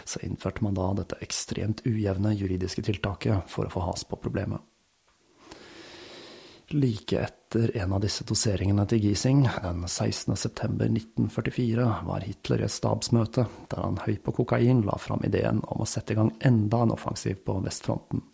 [0.10, 4.66] så innførte man da dette ekstremt ujevne juridiske tiltaket for å få has på problemet.
[6.74, 10.34] Like etter en av disse doseringene til Giesing, den 16.
[10.36, 15.62] september 1944, var Hitler i et stabsmøte der han høy på kokain la fram ideen
[15.70, 18.26] om å sette i gang enda en offensiv på vestfronten.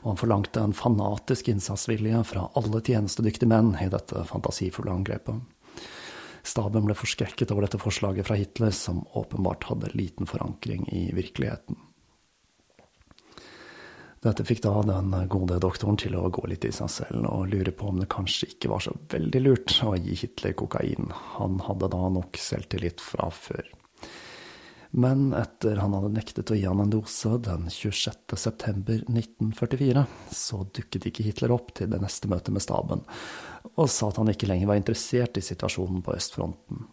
[0.00, 5.40] Og han forlangte en fanatisk innsatsvilje fra alle tjenestedyktige menn i dette fantasifulle angrepet.
[6.42, 11.76] Staben ble forskrekket over dette forslaget fra Hitler, som åpenbart hadde liten forankring i virkeligheten.
[14.20, 17.72] Dette fikk da den gode doktoren til å gå litt i seg selv og lure
[17.72, 21.08] på om det kanskje ikke var så veldig lurt å gi Hitler kokain.
[21.38, 23.64] Han hadde da nok selvtillit fra før.
[24.90, 28.34] Men etter han hadde nektet å gi han en dose den 26.
[28.34, 30.02] september 1944,
[30.34, 33.04] så dukket ikke Hitler opp til det neste møtet med staben,
[33.76, 36.88] og sa at han ikke lenger var interessert i situasjonen på østfronten.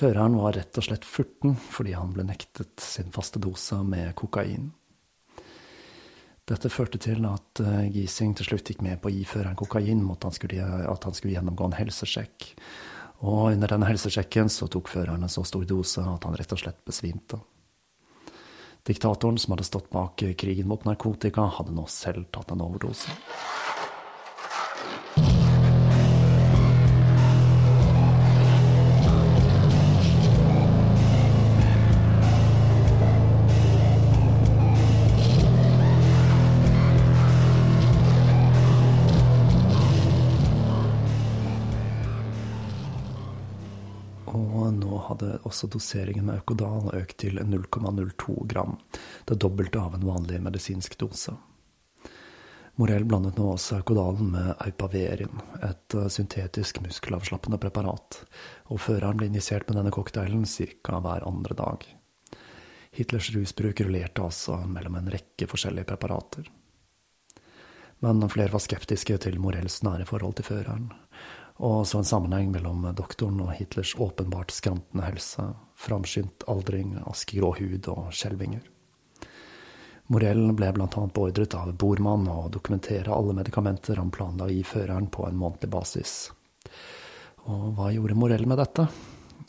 [0.00, 4.70] Føreren var rett og slett furten fordi han ble nektet sin faste dose med kokain.
[6.48, 10.00] Dette førte til at uh, Giesing til slutt gikk med på å gi føreren kokain
[10.02, 12.48] mot at han skulle gjennomgå en helsesjekk.
[13.20, 16.62] Og under denne helsesjekken så tok føreren en så stor dose at han rett og
[16.62, 17.40] slett besvimte.
[18.86, 23.12] Diktatoren som hadde stått bak krigen mot narkotika, hadde nå selv tatt en overdose.
[45.20, 48.78] hadde også doseringen med Økodal økt til 0,02 gram,
[49.26, 51.34] det dobbelte av en vanlig medisinsk dose.
[52.80, 58.22] Morell blandet nå også Økodalen med Eipaverin, et eh, syntetisk muskelavslappende preparat,
[58.72, 61.00] og føreren ble injisert med denne cocktailen ca.
[61.00, 61.84] hver andre dag.
[62.96, 66.48] Hitlers rusbruk rullerte altså mellom en rekke forskjellige preparater.
[68.00, 70.88] Men flere var skeptiske til Morells nære forhold til føreren,
[71.60, 75.44] og så en sammenheng mellom doktoren og Hitlers åpenbart skrantende helse,
[75.76, 78.64] framskyndt aldring, askegrå hud og skjelvinger.
[80.10, 85.06] Morell ble annet beordret av Bormann å dokumentere alle medikamenter han planla å gi føreren
[85.12, 86.14] på en månedlig basis.
[87.46, 88.88] Og hva gjorde Morell med dette?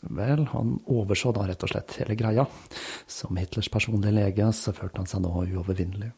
[0.02, 2.44] Vel, han overså da rett og slett hele greia.
[3.10, 6.12] Som Hitlers personlige lege så følte han seg nå uovervinnelig.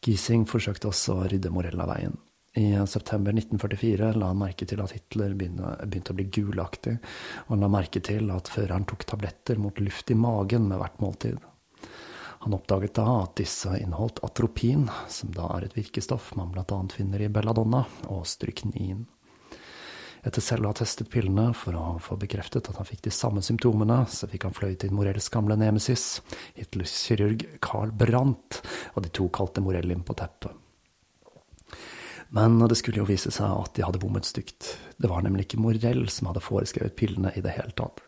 [0.00, 2.20] Giesing forsøkte også å rydde Morell av veien.
[2.58, 6.96] I september 1944 la han merke til at Hitler begynte å bli gulaktig,
[7.46, 10.98] og han la merke til at føreren tok tabletter mot luft i magen med hvert
[11.02, 11.38] måltid.
[12.40, 17.22] Han oppdaget da at disse inneholdt atropin, som da er et virkestoff man annet finner
[17.22, 19.04] i belladonna, og stryknin.
[20.26, 23.44] Etter selv å ha testet pillene for å få bekreftet at han fikk de samme
[23.44, 26.18] symptomene, så fikk han fløyet inn Morells gamle nemesis,
[26.58, 28.60] Hitlers kirurg Carl Brandt,
[28.96, 30.59] og de to kalte Morell inn på teppet.
[32.32, 34.76] Men det skulle jo vise seg at de hadde bommet stygt.
[34.96, 38.04] Det var nemlig ikke Morell som hadde foreskrevet pillene i det hele tatt.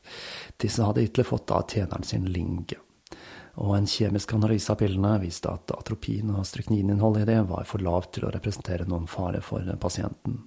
[0.62, 2.78] Disse hadde Hitler fått av tjeneren sin Linge.
[3.60, 7.84] Og en kjemisk analyse av pillene viste at atropin og stryknininnholdet i det var for
[7.84, 10.38] lavt til å representere noen fare for pasienten.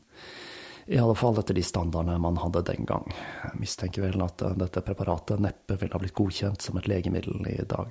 [0.88, 3.12] I alle fall etter de standardene man hadde den gang.
[3.44, 7.60] Jeg mistenker vel at dette preparatet neppe ville ha blitt godkjent som et legemiddel i
[7.66, 7.90] dag.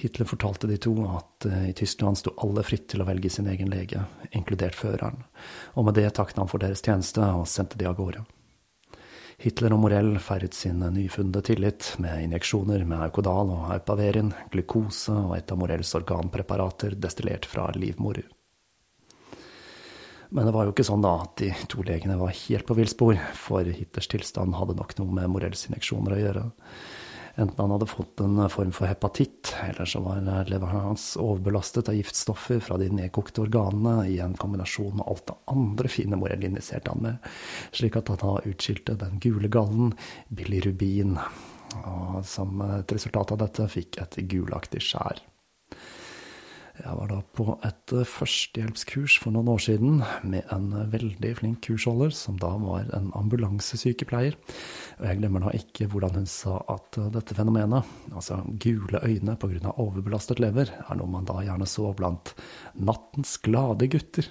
[0.00, 3.48] Hitler fortalte de to at eh, i Tyskland sto alle fritt til å velge sin
[3.52, 5.18] egen lege, inkludert føreren,
[5.76, 8.24] og med det takket han for deres tjeneste og sendte de av gårde.
[9.40, 15.32] Hitler og Morell feiret sin nyfunne tillit med injeksjoner med Aukodal og Aupaverin, glukose og
[15.36, 18.26] et av Morells organpreparater destillert fra livmorer.
[20.30, 23.16] Men det var jo ikke sånn da at de to legene var helt på villspor,
[23.34, 26.44] for Hitlers tilstand hadde nok noe med Morells injeksjoner å gjøre.
[27.40, 31.96] Enten han hadde fått en form for hepatitt, eller så var leveren hans overbelastet av
[31.96, 36.92] giftstoffer fra de nedkokte organene i en kombinasjon med alt det andre fine Morell injiserte
[36.92, 37.30] han med,
[37.72, 39.94] slik at han da utskilte den gule gallen,
[40.28, 41.16] bilirubin,
[41.80, 45.24] og som et resultat av dette fikk et gulaktig skjær.
[46.80, 51.60] Jeg var da på et eh, førstehjelpskurs for noen år siden med en veldig flink
[51.66, 54.38] kursholder, som da var en ambulansesykepleier.
[55.00, 59.36] Og jeg glemmer da ikke hvordan hun sa at eh, dette fenomenet, altså gule øyne
[59.40, 59.74] pga.
[59.76, 62.32] overbelastet lever, er noe man da gjerne så blant
[62.78, 64.30] nattens glade gutter.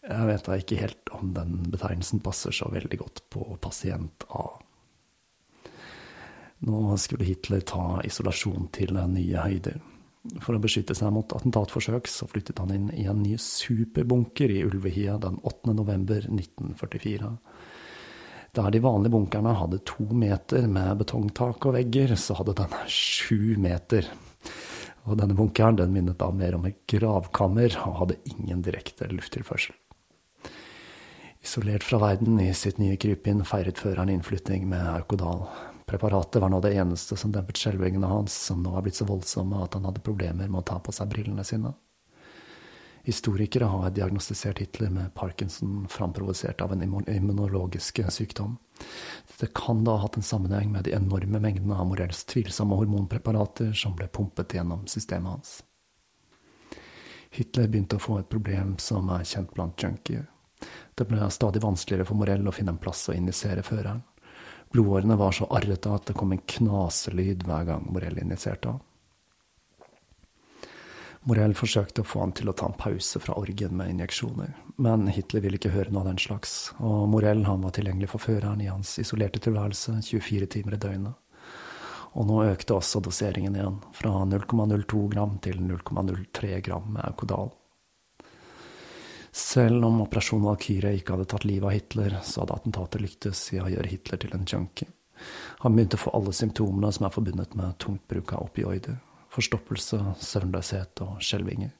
[0.00, 4.48] Jeg vet da ikke helt om den betegnelsen passer så veldig godt på pasient A.
[6.64, 9.80] Nå skulle Hitler ta isolasjon til nye høyder.
[10.44, 14.62] For å beskytte seg mot attentatforsøk så flyttet han inn i en ny superbunker i
[14.66, 15.72] Ulvehia den 8.
[15.72, 17.30] november 1944.
[18.52, 23.56] Der de vanlige bunkerne hadde to meter med betongtak og vegger, så hadde den sju
[23.62, 24.10] meter.
[25.08, 29.72] Og denne bunkeren den minnet da mer om et gravkammer og hadde ingen direkte lufttilførsel.
[31.40, 35.46] Isolert fra verden i sitt nye krypinn feiret føreren innflytting med Aukodal.
[35.90, 39.58] Preparatet var nå det eneste som dempet skjelvingene hans, som nå var blitt så voldsomme
[39.64, 41.72] at han hadde problemer med å ta på seg brillene sine.
[43.02, 48.54] Historikere har diagnostisert Hitler med parkinson framprovosert av en immunologisk sykdom.
[49.32, 53.72] Dette kan da ha hatt en sammenheng med de enorme mengdene av Morells tvilsomme hormonpreparater
[53.74, 55.56] som ble pumpet gjennom systemet hans.
[57.34, 60.30] Hitler begynte å få et problem som er kjent blant junkier.
[60.94, 64.04] Det ble stadig vanskeligere for Morell å finne en plass å injisere føreren.
[64.70, 68.84] Blodårene var så arrete at det kom en knaselyd hver gang Morell injiserte ham.
[71.28, 75.10] Morell forsøkte å få han til å ta en pause fra orgen med injeksjoner, men
[75.12, 78.62] Hitler ville ikke høre noe av den slags, og Morell han var tilgjengelig for føreren
[78.64, 81.18] i hans isolerte tilværelse 24 timer i døgnet.
[82.16, 87.52] Og nå økte også doseringen igjen, fra 0,02 gram til 0,03 gram med Aukodal.
[89.32, 93.60] Selv om Operasjon Valkyrie ikke hadde tatt livet av Hitler, så hadde attentatet lyktes i
[93.62, 94.90] å gjøre Hitler til en junkie.
[95.62, 98.96] Han begynte å få alle symptomene som er forbundet med tungt bruk av opioider.
[99.30, 101.70] Forstoppelse, søvnløshet og skjelvinger.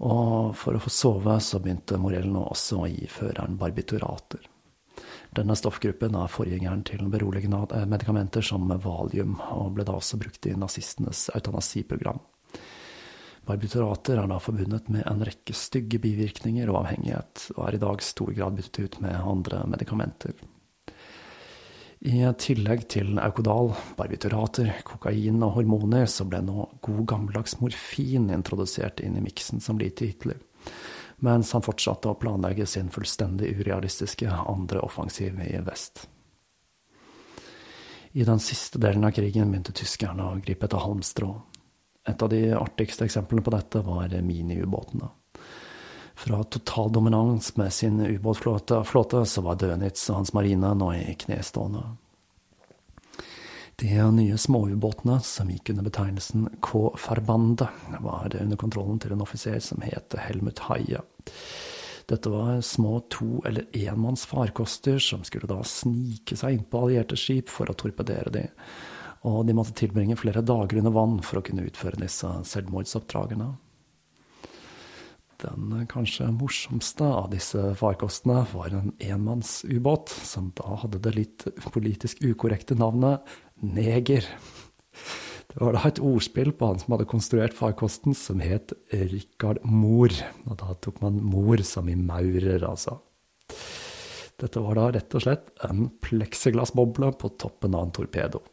[0.00, 4.46] Og for å få sove, så begynte Morell nå også å gi føreren barbiturater.
[5.36, 10.56] Denne stoffgruppen er forgjengeren til beroligende medikamenter som valium, og ble da også brukt i
[10.58, 12.18] nazistenes eutanasiprogram.
[13.48, 18.02] Barbiturater er da forbundet med en rekke stygge bivirkninger og avhengighet, og er i dag
[18.04, 20.36] stor grad byttet ut med andre medikamenter.
[22.00, 29.02] I tillegg til Aukodal, barbiturater, kokain og hormoner, så ble nå god gammeldags morfin introdusert
[29.04, 30.38] inn i miksen som lite Hitler,
[31.20, 36.06] mens han fortsatte å planlegge sin fullstendig urealistiske andre offensiv i vest.
[38.16, 41.34] I den siste delen av krigen begynte tyskerne å gripe etter halmstrå.
[42.08, 45.10] Et av de artigste eksemplene på dette var miniubåtene.
[46.20, 51.84] Fra total dominans med sin ubåtflåte så var Dönitz og hans marine nå i knestående.
[53.80, 57.70] De nye småubåtene, som gikk under betegnelsen «K-ferbande»
[58.04, 61.00] var under kontrollen til en offiser som het Helmut Haie.
[62.12, 67.16] Dette var små to- eller enmanns farkoster som skulle da snike seg inn på allierte
[67.16, 68.44] skip for å torpedere de,
[69.28, 73.50] og de måtte tilbringe flere dager under vann for å kunne utføre disse selvmordsoppdragene.
[75.40, 82.20] Den kanskje morsomste av disse farkostene var en enmannsubåt, som da hadde det litt politisk
[82.24, 83.24] ukorrekte navnet
[83.60, 84.26] Neger.
[85.50, 90.12] Det var da et ordspill på han som hadde konstruert farkosten, som het Rikard Mor.
[90.46, 93.00] Og da tok man mor som i maurer, altså.
[94.40, 98.44] Dette var da rett og slett en pleksiglassboble på toppen av en torpedo.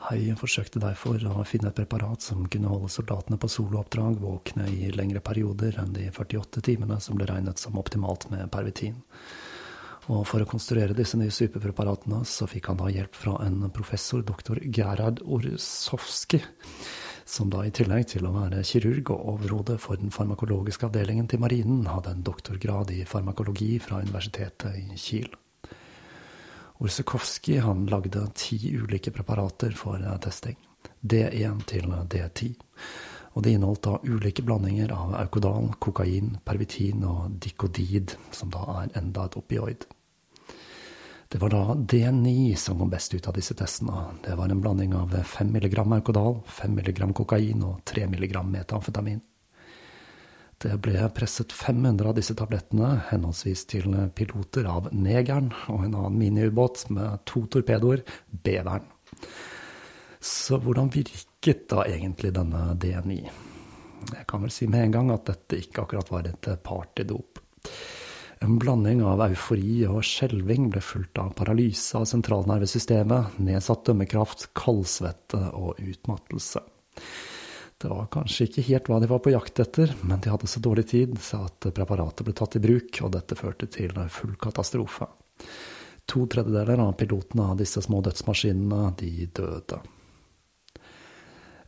[0.00, 4.88] Hai forsøkte derfor å finne et preparat som kunne holde soldatene på solooppdrag våkne i
[4.94, 8.96] lengre perioder enn de 48 timene som ble regnet som optimalt med pervitin.
[10.08, 14.24] Og for å konstruere disse nye superpreparatene så fikk han da hjelp fra en professor,
[14.24, 16.40] doktor Gerhard Orsowski,
[17.28, 21.44] som da i tillegg til å være kirurg og overhode for den farmakologiske avdelingen til
[21.44, 25.30] marinen, hadde en doktorgrad i farmakologi fra universitetet i Kiel.
[26.80, 30.56] Orsekowski han lagde ti ulike preparater for eh, testing.
[31.00, 32.54] D1 til D10.
[33.32, 38.94] Og det inneholdt da ulike blandinger av Aukodal, kokain, pervitin og dikodid, som da er
[38.98, 39.86] enda et opioid.
[41.30, 44.08] Det var da D9 som kom best ut av disse testene.
[44.24, 49.20] Det var en blanding av 5 mg Aukodal, 5 mg kokain og 3 mg metamfetamin.
[50.60, 56.18] Det ble presset 500 av disse tablettene, henholdsvis til piloter av Negeren og en annen
[56.20, 58.84] miniubåt med to torpedoer, Beveren.
[60.20, 63.22] Så hvordan virket da egentlig denne DNI?
[64.10, 67.40] Jeg kan vel si med en gang at dette ikke akkurat var et partydop.
[68.44, 75.40] En blanding av eufori og skjelving ble fulgt av paralyse av sentralnervesystemet, nedsatt dømmekraft, kaldsvette
[75.56, 76.60] og utmattelse.
[77.80, 80.60] Det var kanskje ikke helt hva de var på jakt etter, men de hadde så
[80.60, 85.08] dårlig tid så at preparatet ble tatt i bruk, og dette førte til full katastrofe.
[86.12, 89.80] To tredjedeler av pilotene av disse små dødsmaskinene, de døde.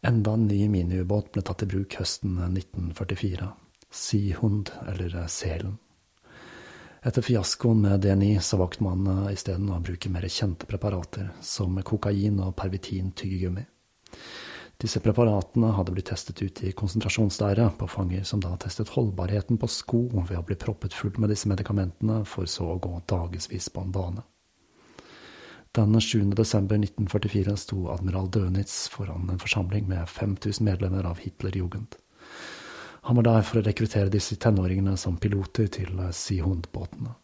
[0.04, 3.48] Enda en ny miniubåt ble tatt i bruk høsten 1944.
[3.88, 5.78] Seahund, eller Selen.
[7.02, 12.36] Etter fiaskoen med DNI så valgte man isteden å bruke mer kjente preparater, som kokain
[12.44, 13.64] og pervitin tyggegummi.
[14.83, 19.68] Disse preparatene hadde blitt testet ut i konsentrasjonsleire på fanger som da testet holdbarheten på
[19.70, 23.85] sko ved å bli proppet full med disse medikamentene, for så å gå dagevis på
[23.85, 24.24] en bane.
[25.72, 26.35] Den 7.
[26.35, 31.95] desember 1944 sto admiral Dönitz foran en forsamling med 5000 medlemmer av Hitlerjugend.
[33.07, 37.14] Han var der for å rekruttere disse tenåringene som piloter til Seahund-båtene.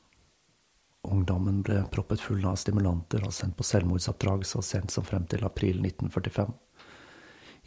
[1.11, 5.43] Ungdommen ble proppet full av stimulanter og sendt på selvmordsoppdrag så sent som frem til
[5.47, 6.55] april 1945.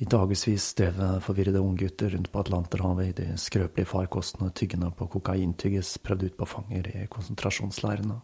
[0.02, 6.00] I dagevis strev forvirrede unggutter rundt på Atlanterhavet i de skrøpelige farkostene tyggende på kokaintygges
[6.02, 8.18] prøvd ut på fanger i konsentrasjonsleirene.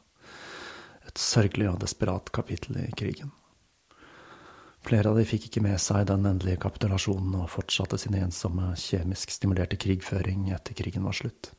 [1.05, 3.30] Et sørgelig og desperat kapittel i krigen.
[4.88, 9.38] Flere av de fikk ikke med seg den endelige kapitulasjonen og fortsatte sin ensomme, kjemisk
[9.38, 11.53] stimulerte krigføring etter krigen var slutt.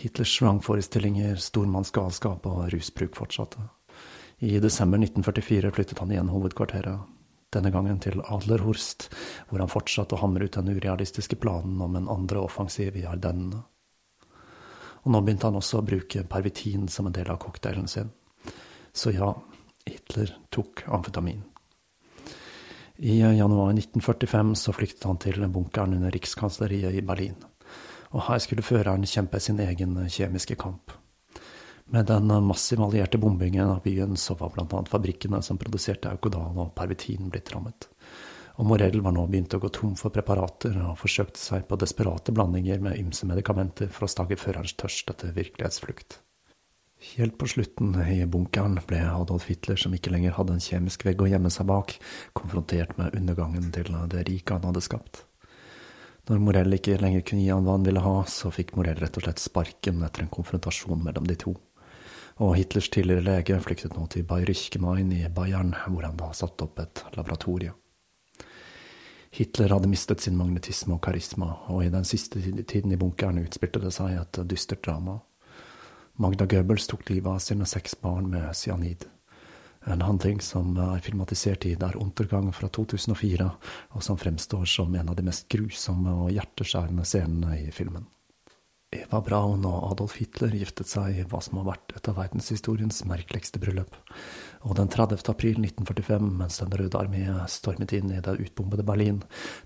[0.00, 3.68] Hitlers vrangforestillinger, stormannsgalskap og rusbruk fortsatte.
[4.40, 7.12] I desember 1944 flyttet han igjen hovedkvarteret,
[7.52, 9.08] denne gangen til Adlerhorst,
[9.48, 13.62] hvor han fortsatte å hamre ut den urealistiske planen om en andre offensiv i Ardennene.
[15.02, 18.12] Og nå begynte han også å bruke pervitin som en del av cocktailen sin.
[18.94, 19.32] Så ja,
[19.88, 21.42] Hitler tok amfetamin.
[23.02, 27.34] I januar 1945 så flyktet han til bunkeren under Rikskansleriet i Berlin.
[28.12, 30.92] Og her skulle føreren kjempe sin egen kjemiske kamp.
[31.92, 34.84] Med den massive allierte bombingen av byen så var bl.a.
[34.88, 37.84] fabrikkene som produserte Aukodal og Pervitin blitt rammet.
[38.56, 42.32] Og Morell var nå begynt å gå tom for preparater og forsøkte seg på desperate
[42.32, 46.16] blandinger med ymse medikamenter for å stagge førerens tørst etter virkelighetsflukt.
[47.10, 51.20] Helt på slutten i bunkeren ble Adolf Hitler, som ikke lenger hadde en kjemisk vegg
[51.20, 51.92] å gjemme seg bak,
[52.32, 55.26] konfrontert med undergangen til det riket han hadde skapt.
[56.30, 59.20] Når Morell ikke lenger kunne gi han hva han ville ha, så fikk Morell rett
[59.20, 61.52] og slett sparken etter en konfrontasjon mellom de to
[62.40, 66.80] Og Hitlers tidligere lege flyktet nå til Bayeriskemein i Bayern, hvor han da satte opp
[66.80, 67.74] et laboratorie.
[69.32, 73.80] Hitler hadde mistet sin magnetisme og karisma, og i den siste tiden i bunkeren utspilte
[73.80, 75.20] det seg et dystert drama.
[76.20, 79.06] Magda Goebbels tok livet av sine seks barn med cyanid.
[79.88, 83.48] En handling som er filmatisert i Der Untergang fra 2004,
[83.96, 88.04] og som fremstår som en av de mest grusomme og hjerteskjærende scenene i filmen.
[88.92, 93.00] Eva Braun og Adolf Hitler giftet seg i hva som har vært et av verdenshistoriens
[93.08, 93.96] merkeligste bryllup.
[94.68, 95.24] Og den 30.
[95.32, 99.22] april 1945, mens Den røde armé stormet inn i det utbombede Berlin,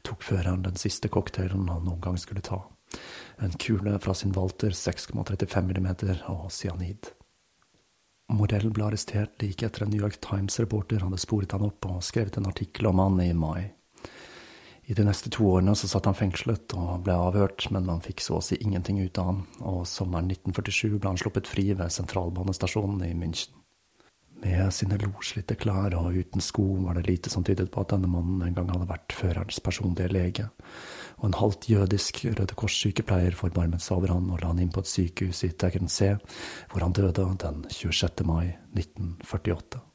[0.07, 2.63] tok føreren den siste cocktailen han noen gang skulle ta.
[3.43, 5.89] En kule fra sin Walter 6,35 mm
[6.33, 7.11] og cyanid.
[8.33, 12.39] Morell ble arrestert like etter en New York Times-reporter hadde sporet han opp og skrevet
[12.39, 13.76] en artikkel om han i mai.
[14.87, 18.23] I de neste to årene så satt han fengslet og ble avhørt, men man fikk
[18.23, 21.91] så å si ingenting ut av han, og sommeren 1947 ble han sluppet fri ved
[21.91, 23.57] sentralbanestasjonen i München.
[24.45, 28.11] Med sine loslitte klær og uten sko var det lite som tydet på at denne
[28.13, 30.47] mannen en gang hadde vært førerens personlige lege,
[31.17, 34.85] og en halvt jødisk Røde Kors-sykepleier forbarmet seg over han og la han inn på
[34.85, 36.21] et sykehus i Tegernsee,
[36.71, 38.23] hvor han døde den 26.
[38.29, 39.86] mai 1948.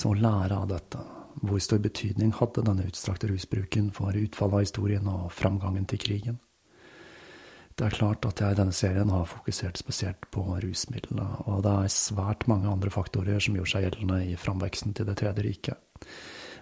[0.00, 0.98] vi så lære av dette?
[1.44, 6.38] Hvor stor betydning hadde denne utstrakte rusbruken for utfallet av historien og framgangen til krigen?
[7.76, 11.74] Det er klart at jeg i denne serien har fokusert spesielt på rusmidlene, og det
[11.84, 15.78] er svært mange andre faktorer som gjorde seg gjeldende i framveksten til Det tredje riket.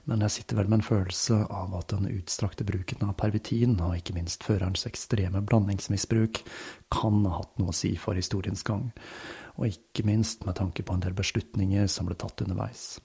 [0.04, 3.98] Men jeg sitter vel med en følelse av at den utstrakte bruken av pervitin, og
[3.98, 6.42] ikke minst førerens ekstreme blandingsmisbruk,
[6.90, 8.90] kan ha hatt noe å si for historiens gang,
[9.58, 12.96] og ikke minst med tanke på en del beslutninger som ble tatt underveis.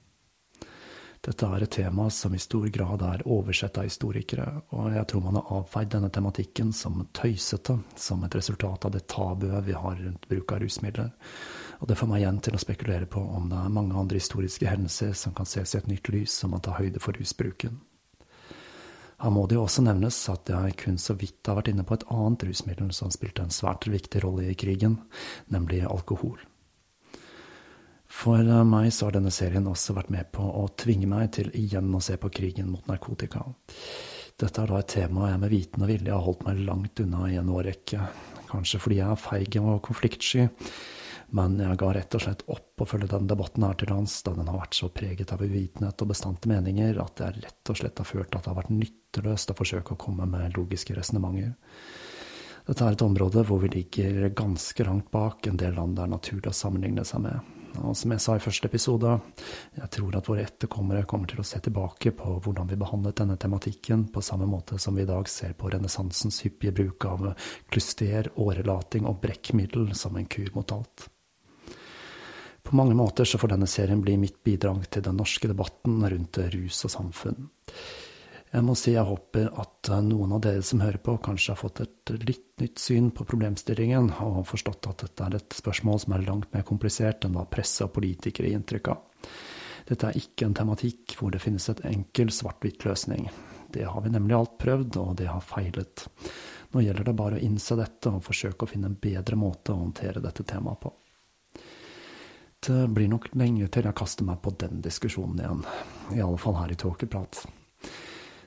[1.24, 4.44] Dette er et tema som i stor grad er oversett av historikere,
[4.76, 9.06] og jeg tror man har avfeid denne tematikken som tøysete, som et resultat av det
[9.08, 11.14] tabuet vi har rundt bruk av rusmidler.
[11.80, 14.68] Og det får meg igjen til å spekulere på om det er mange andre historiske
[14.68, 17.80] hendelser som kan ses i et nytt lys, som man tar høyde for rusbruken.
[19.24, 21.96] Her må det jo også nevnes at jeg kun så vidt har vært inne på
[21.96, 25.00] et annet rusmiddel som spilte en svært viktig rolle i krigen,
[25.48, 26.42] nemlig alkohol.
[28.10, 31.52] For eh, meg så har denne serien også vært med på å tvinge meg til
[31.58, 33.46] igjen å se på krigen mot narkotika.
[34.40, 37.28] Dette er da et tema jeg med viten og vilje har holdt meg langt unna
[37.30, 38.08] i en årrekke.
[38.50, 40.48] Kanskje fordi jeg er feig og konfliktsky,
[41.34, 44.36] men jeg ga rett og slett opp å følge denne debatten her til lands, da
[44.36, 48.02] den har vært så preget av uvitenhet og bestandte meninger at jeg rett og slett
[48.02, 51.56] har følt at det har vært nytteløst å forsøke å komme med logiske resonnementer.
[52.68, 56.14] Dette er et område hvor vi ligger ganske langt bak en del land det er
[56.14, 57.63] naturlig å sammenligne seg med.
[57.82, 59.16] Og som jeg sa i første episode,
[59.74, 63.38] jeg tror at våre etterkommere kommer til å se tilbake på hvordan vi behandlet denne
[63.42, 67.26] tematikken, på samme måte som vi i dag ser på renessansens hyppige bruk av
[67.74, 71.08] klyster, årelating og brekkmiddel som en kur mot alt.
[72.64, 76.40] På mange måter så får denne serien bli mitt bidrag til den norske debatten rundt
[76.54, 77.50] rus og samfunn.
[78.54, 81.80] Jeg må si jeg håper at noen av dere som hører på, kanskje har fått
[81.82, 86.28] et litt nytt syn på problemstillingen, og forstått at dette er et spørsmål som er
[86.28, 89.32] langt mer komplisert enn hva presse og politikere gir inntrykk av.
[89.90, 93.26] Dette er ikke en tematikk hvor det finnes et enkel svart-hvitt løsning.
[93.74, 96.06] Det har vi nemlig alt prøvd, og det har feilet.
[96.78, 99.82] Nå gjelder det bare å innse dette og forsøke å finne en bedre måte å
[99.82, 100.94] håndtere dette temaet på.
[102.64, 105.68] Det blir nok lenge til jeg kaster meg på den diskusjonen igjen,
[106.14, 107.42] i alle fall her i Tåkeprat.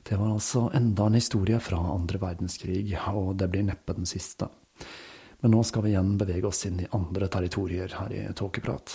[0.08, 4.48] Det var altså enda en historie fra andre verdenskrig, og det blir neppe den siste.
[5.42, 8.94] Men nå skal vi igjen bevege oss inn i andre territorier her i Tåkeprat.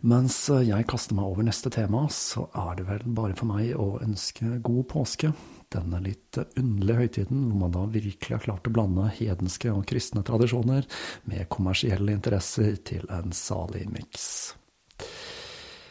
[0.00, 3.98] Mens jeg kaster meg over neste tema, så er det vel bare for meg å
[4.00, 5.34] ønske god påske.
[5.70, 10.24] Denne litt underlige høytiden hvor man da virkelig har klart å blande hedenske og kristne
[10.26, 10.88] tradisjoner
[11.28, 14.56] med kommersielle interesser til en salig miks.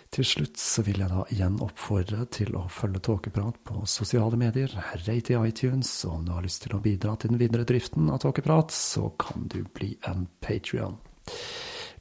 [0.09, 4.73] Til slutt så vil jeg da igjen oppfordre til å følge Tåkeprat på sosiale medier,
[5.05, 8.09] rate i iTunes, og om du har lyst til å bidra til den videre driften
[8.09, 10.97] av Tåkeprat, så kan du bli en patrion.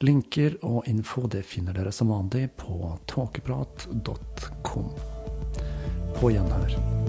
[0.01, 4.89] Linker og info det finner dere som vanlig på tåkeprat.com.
[6.17, 7.08] På gjenhør.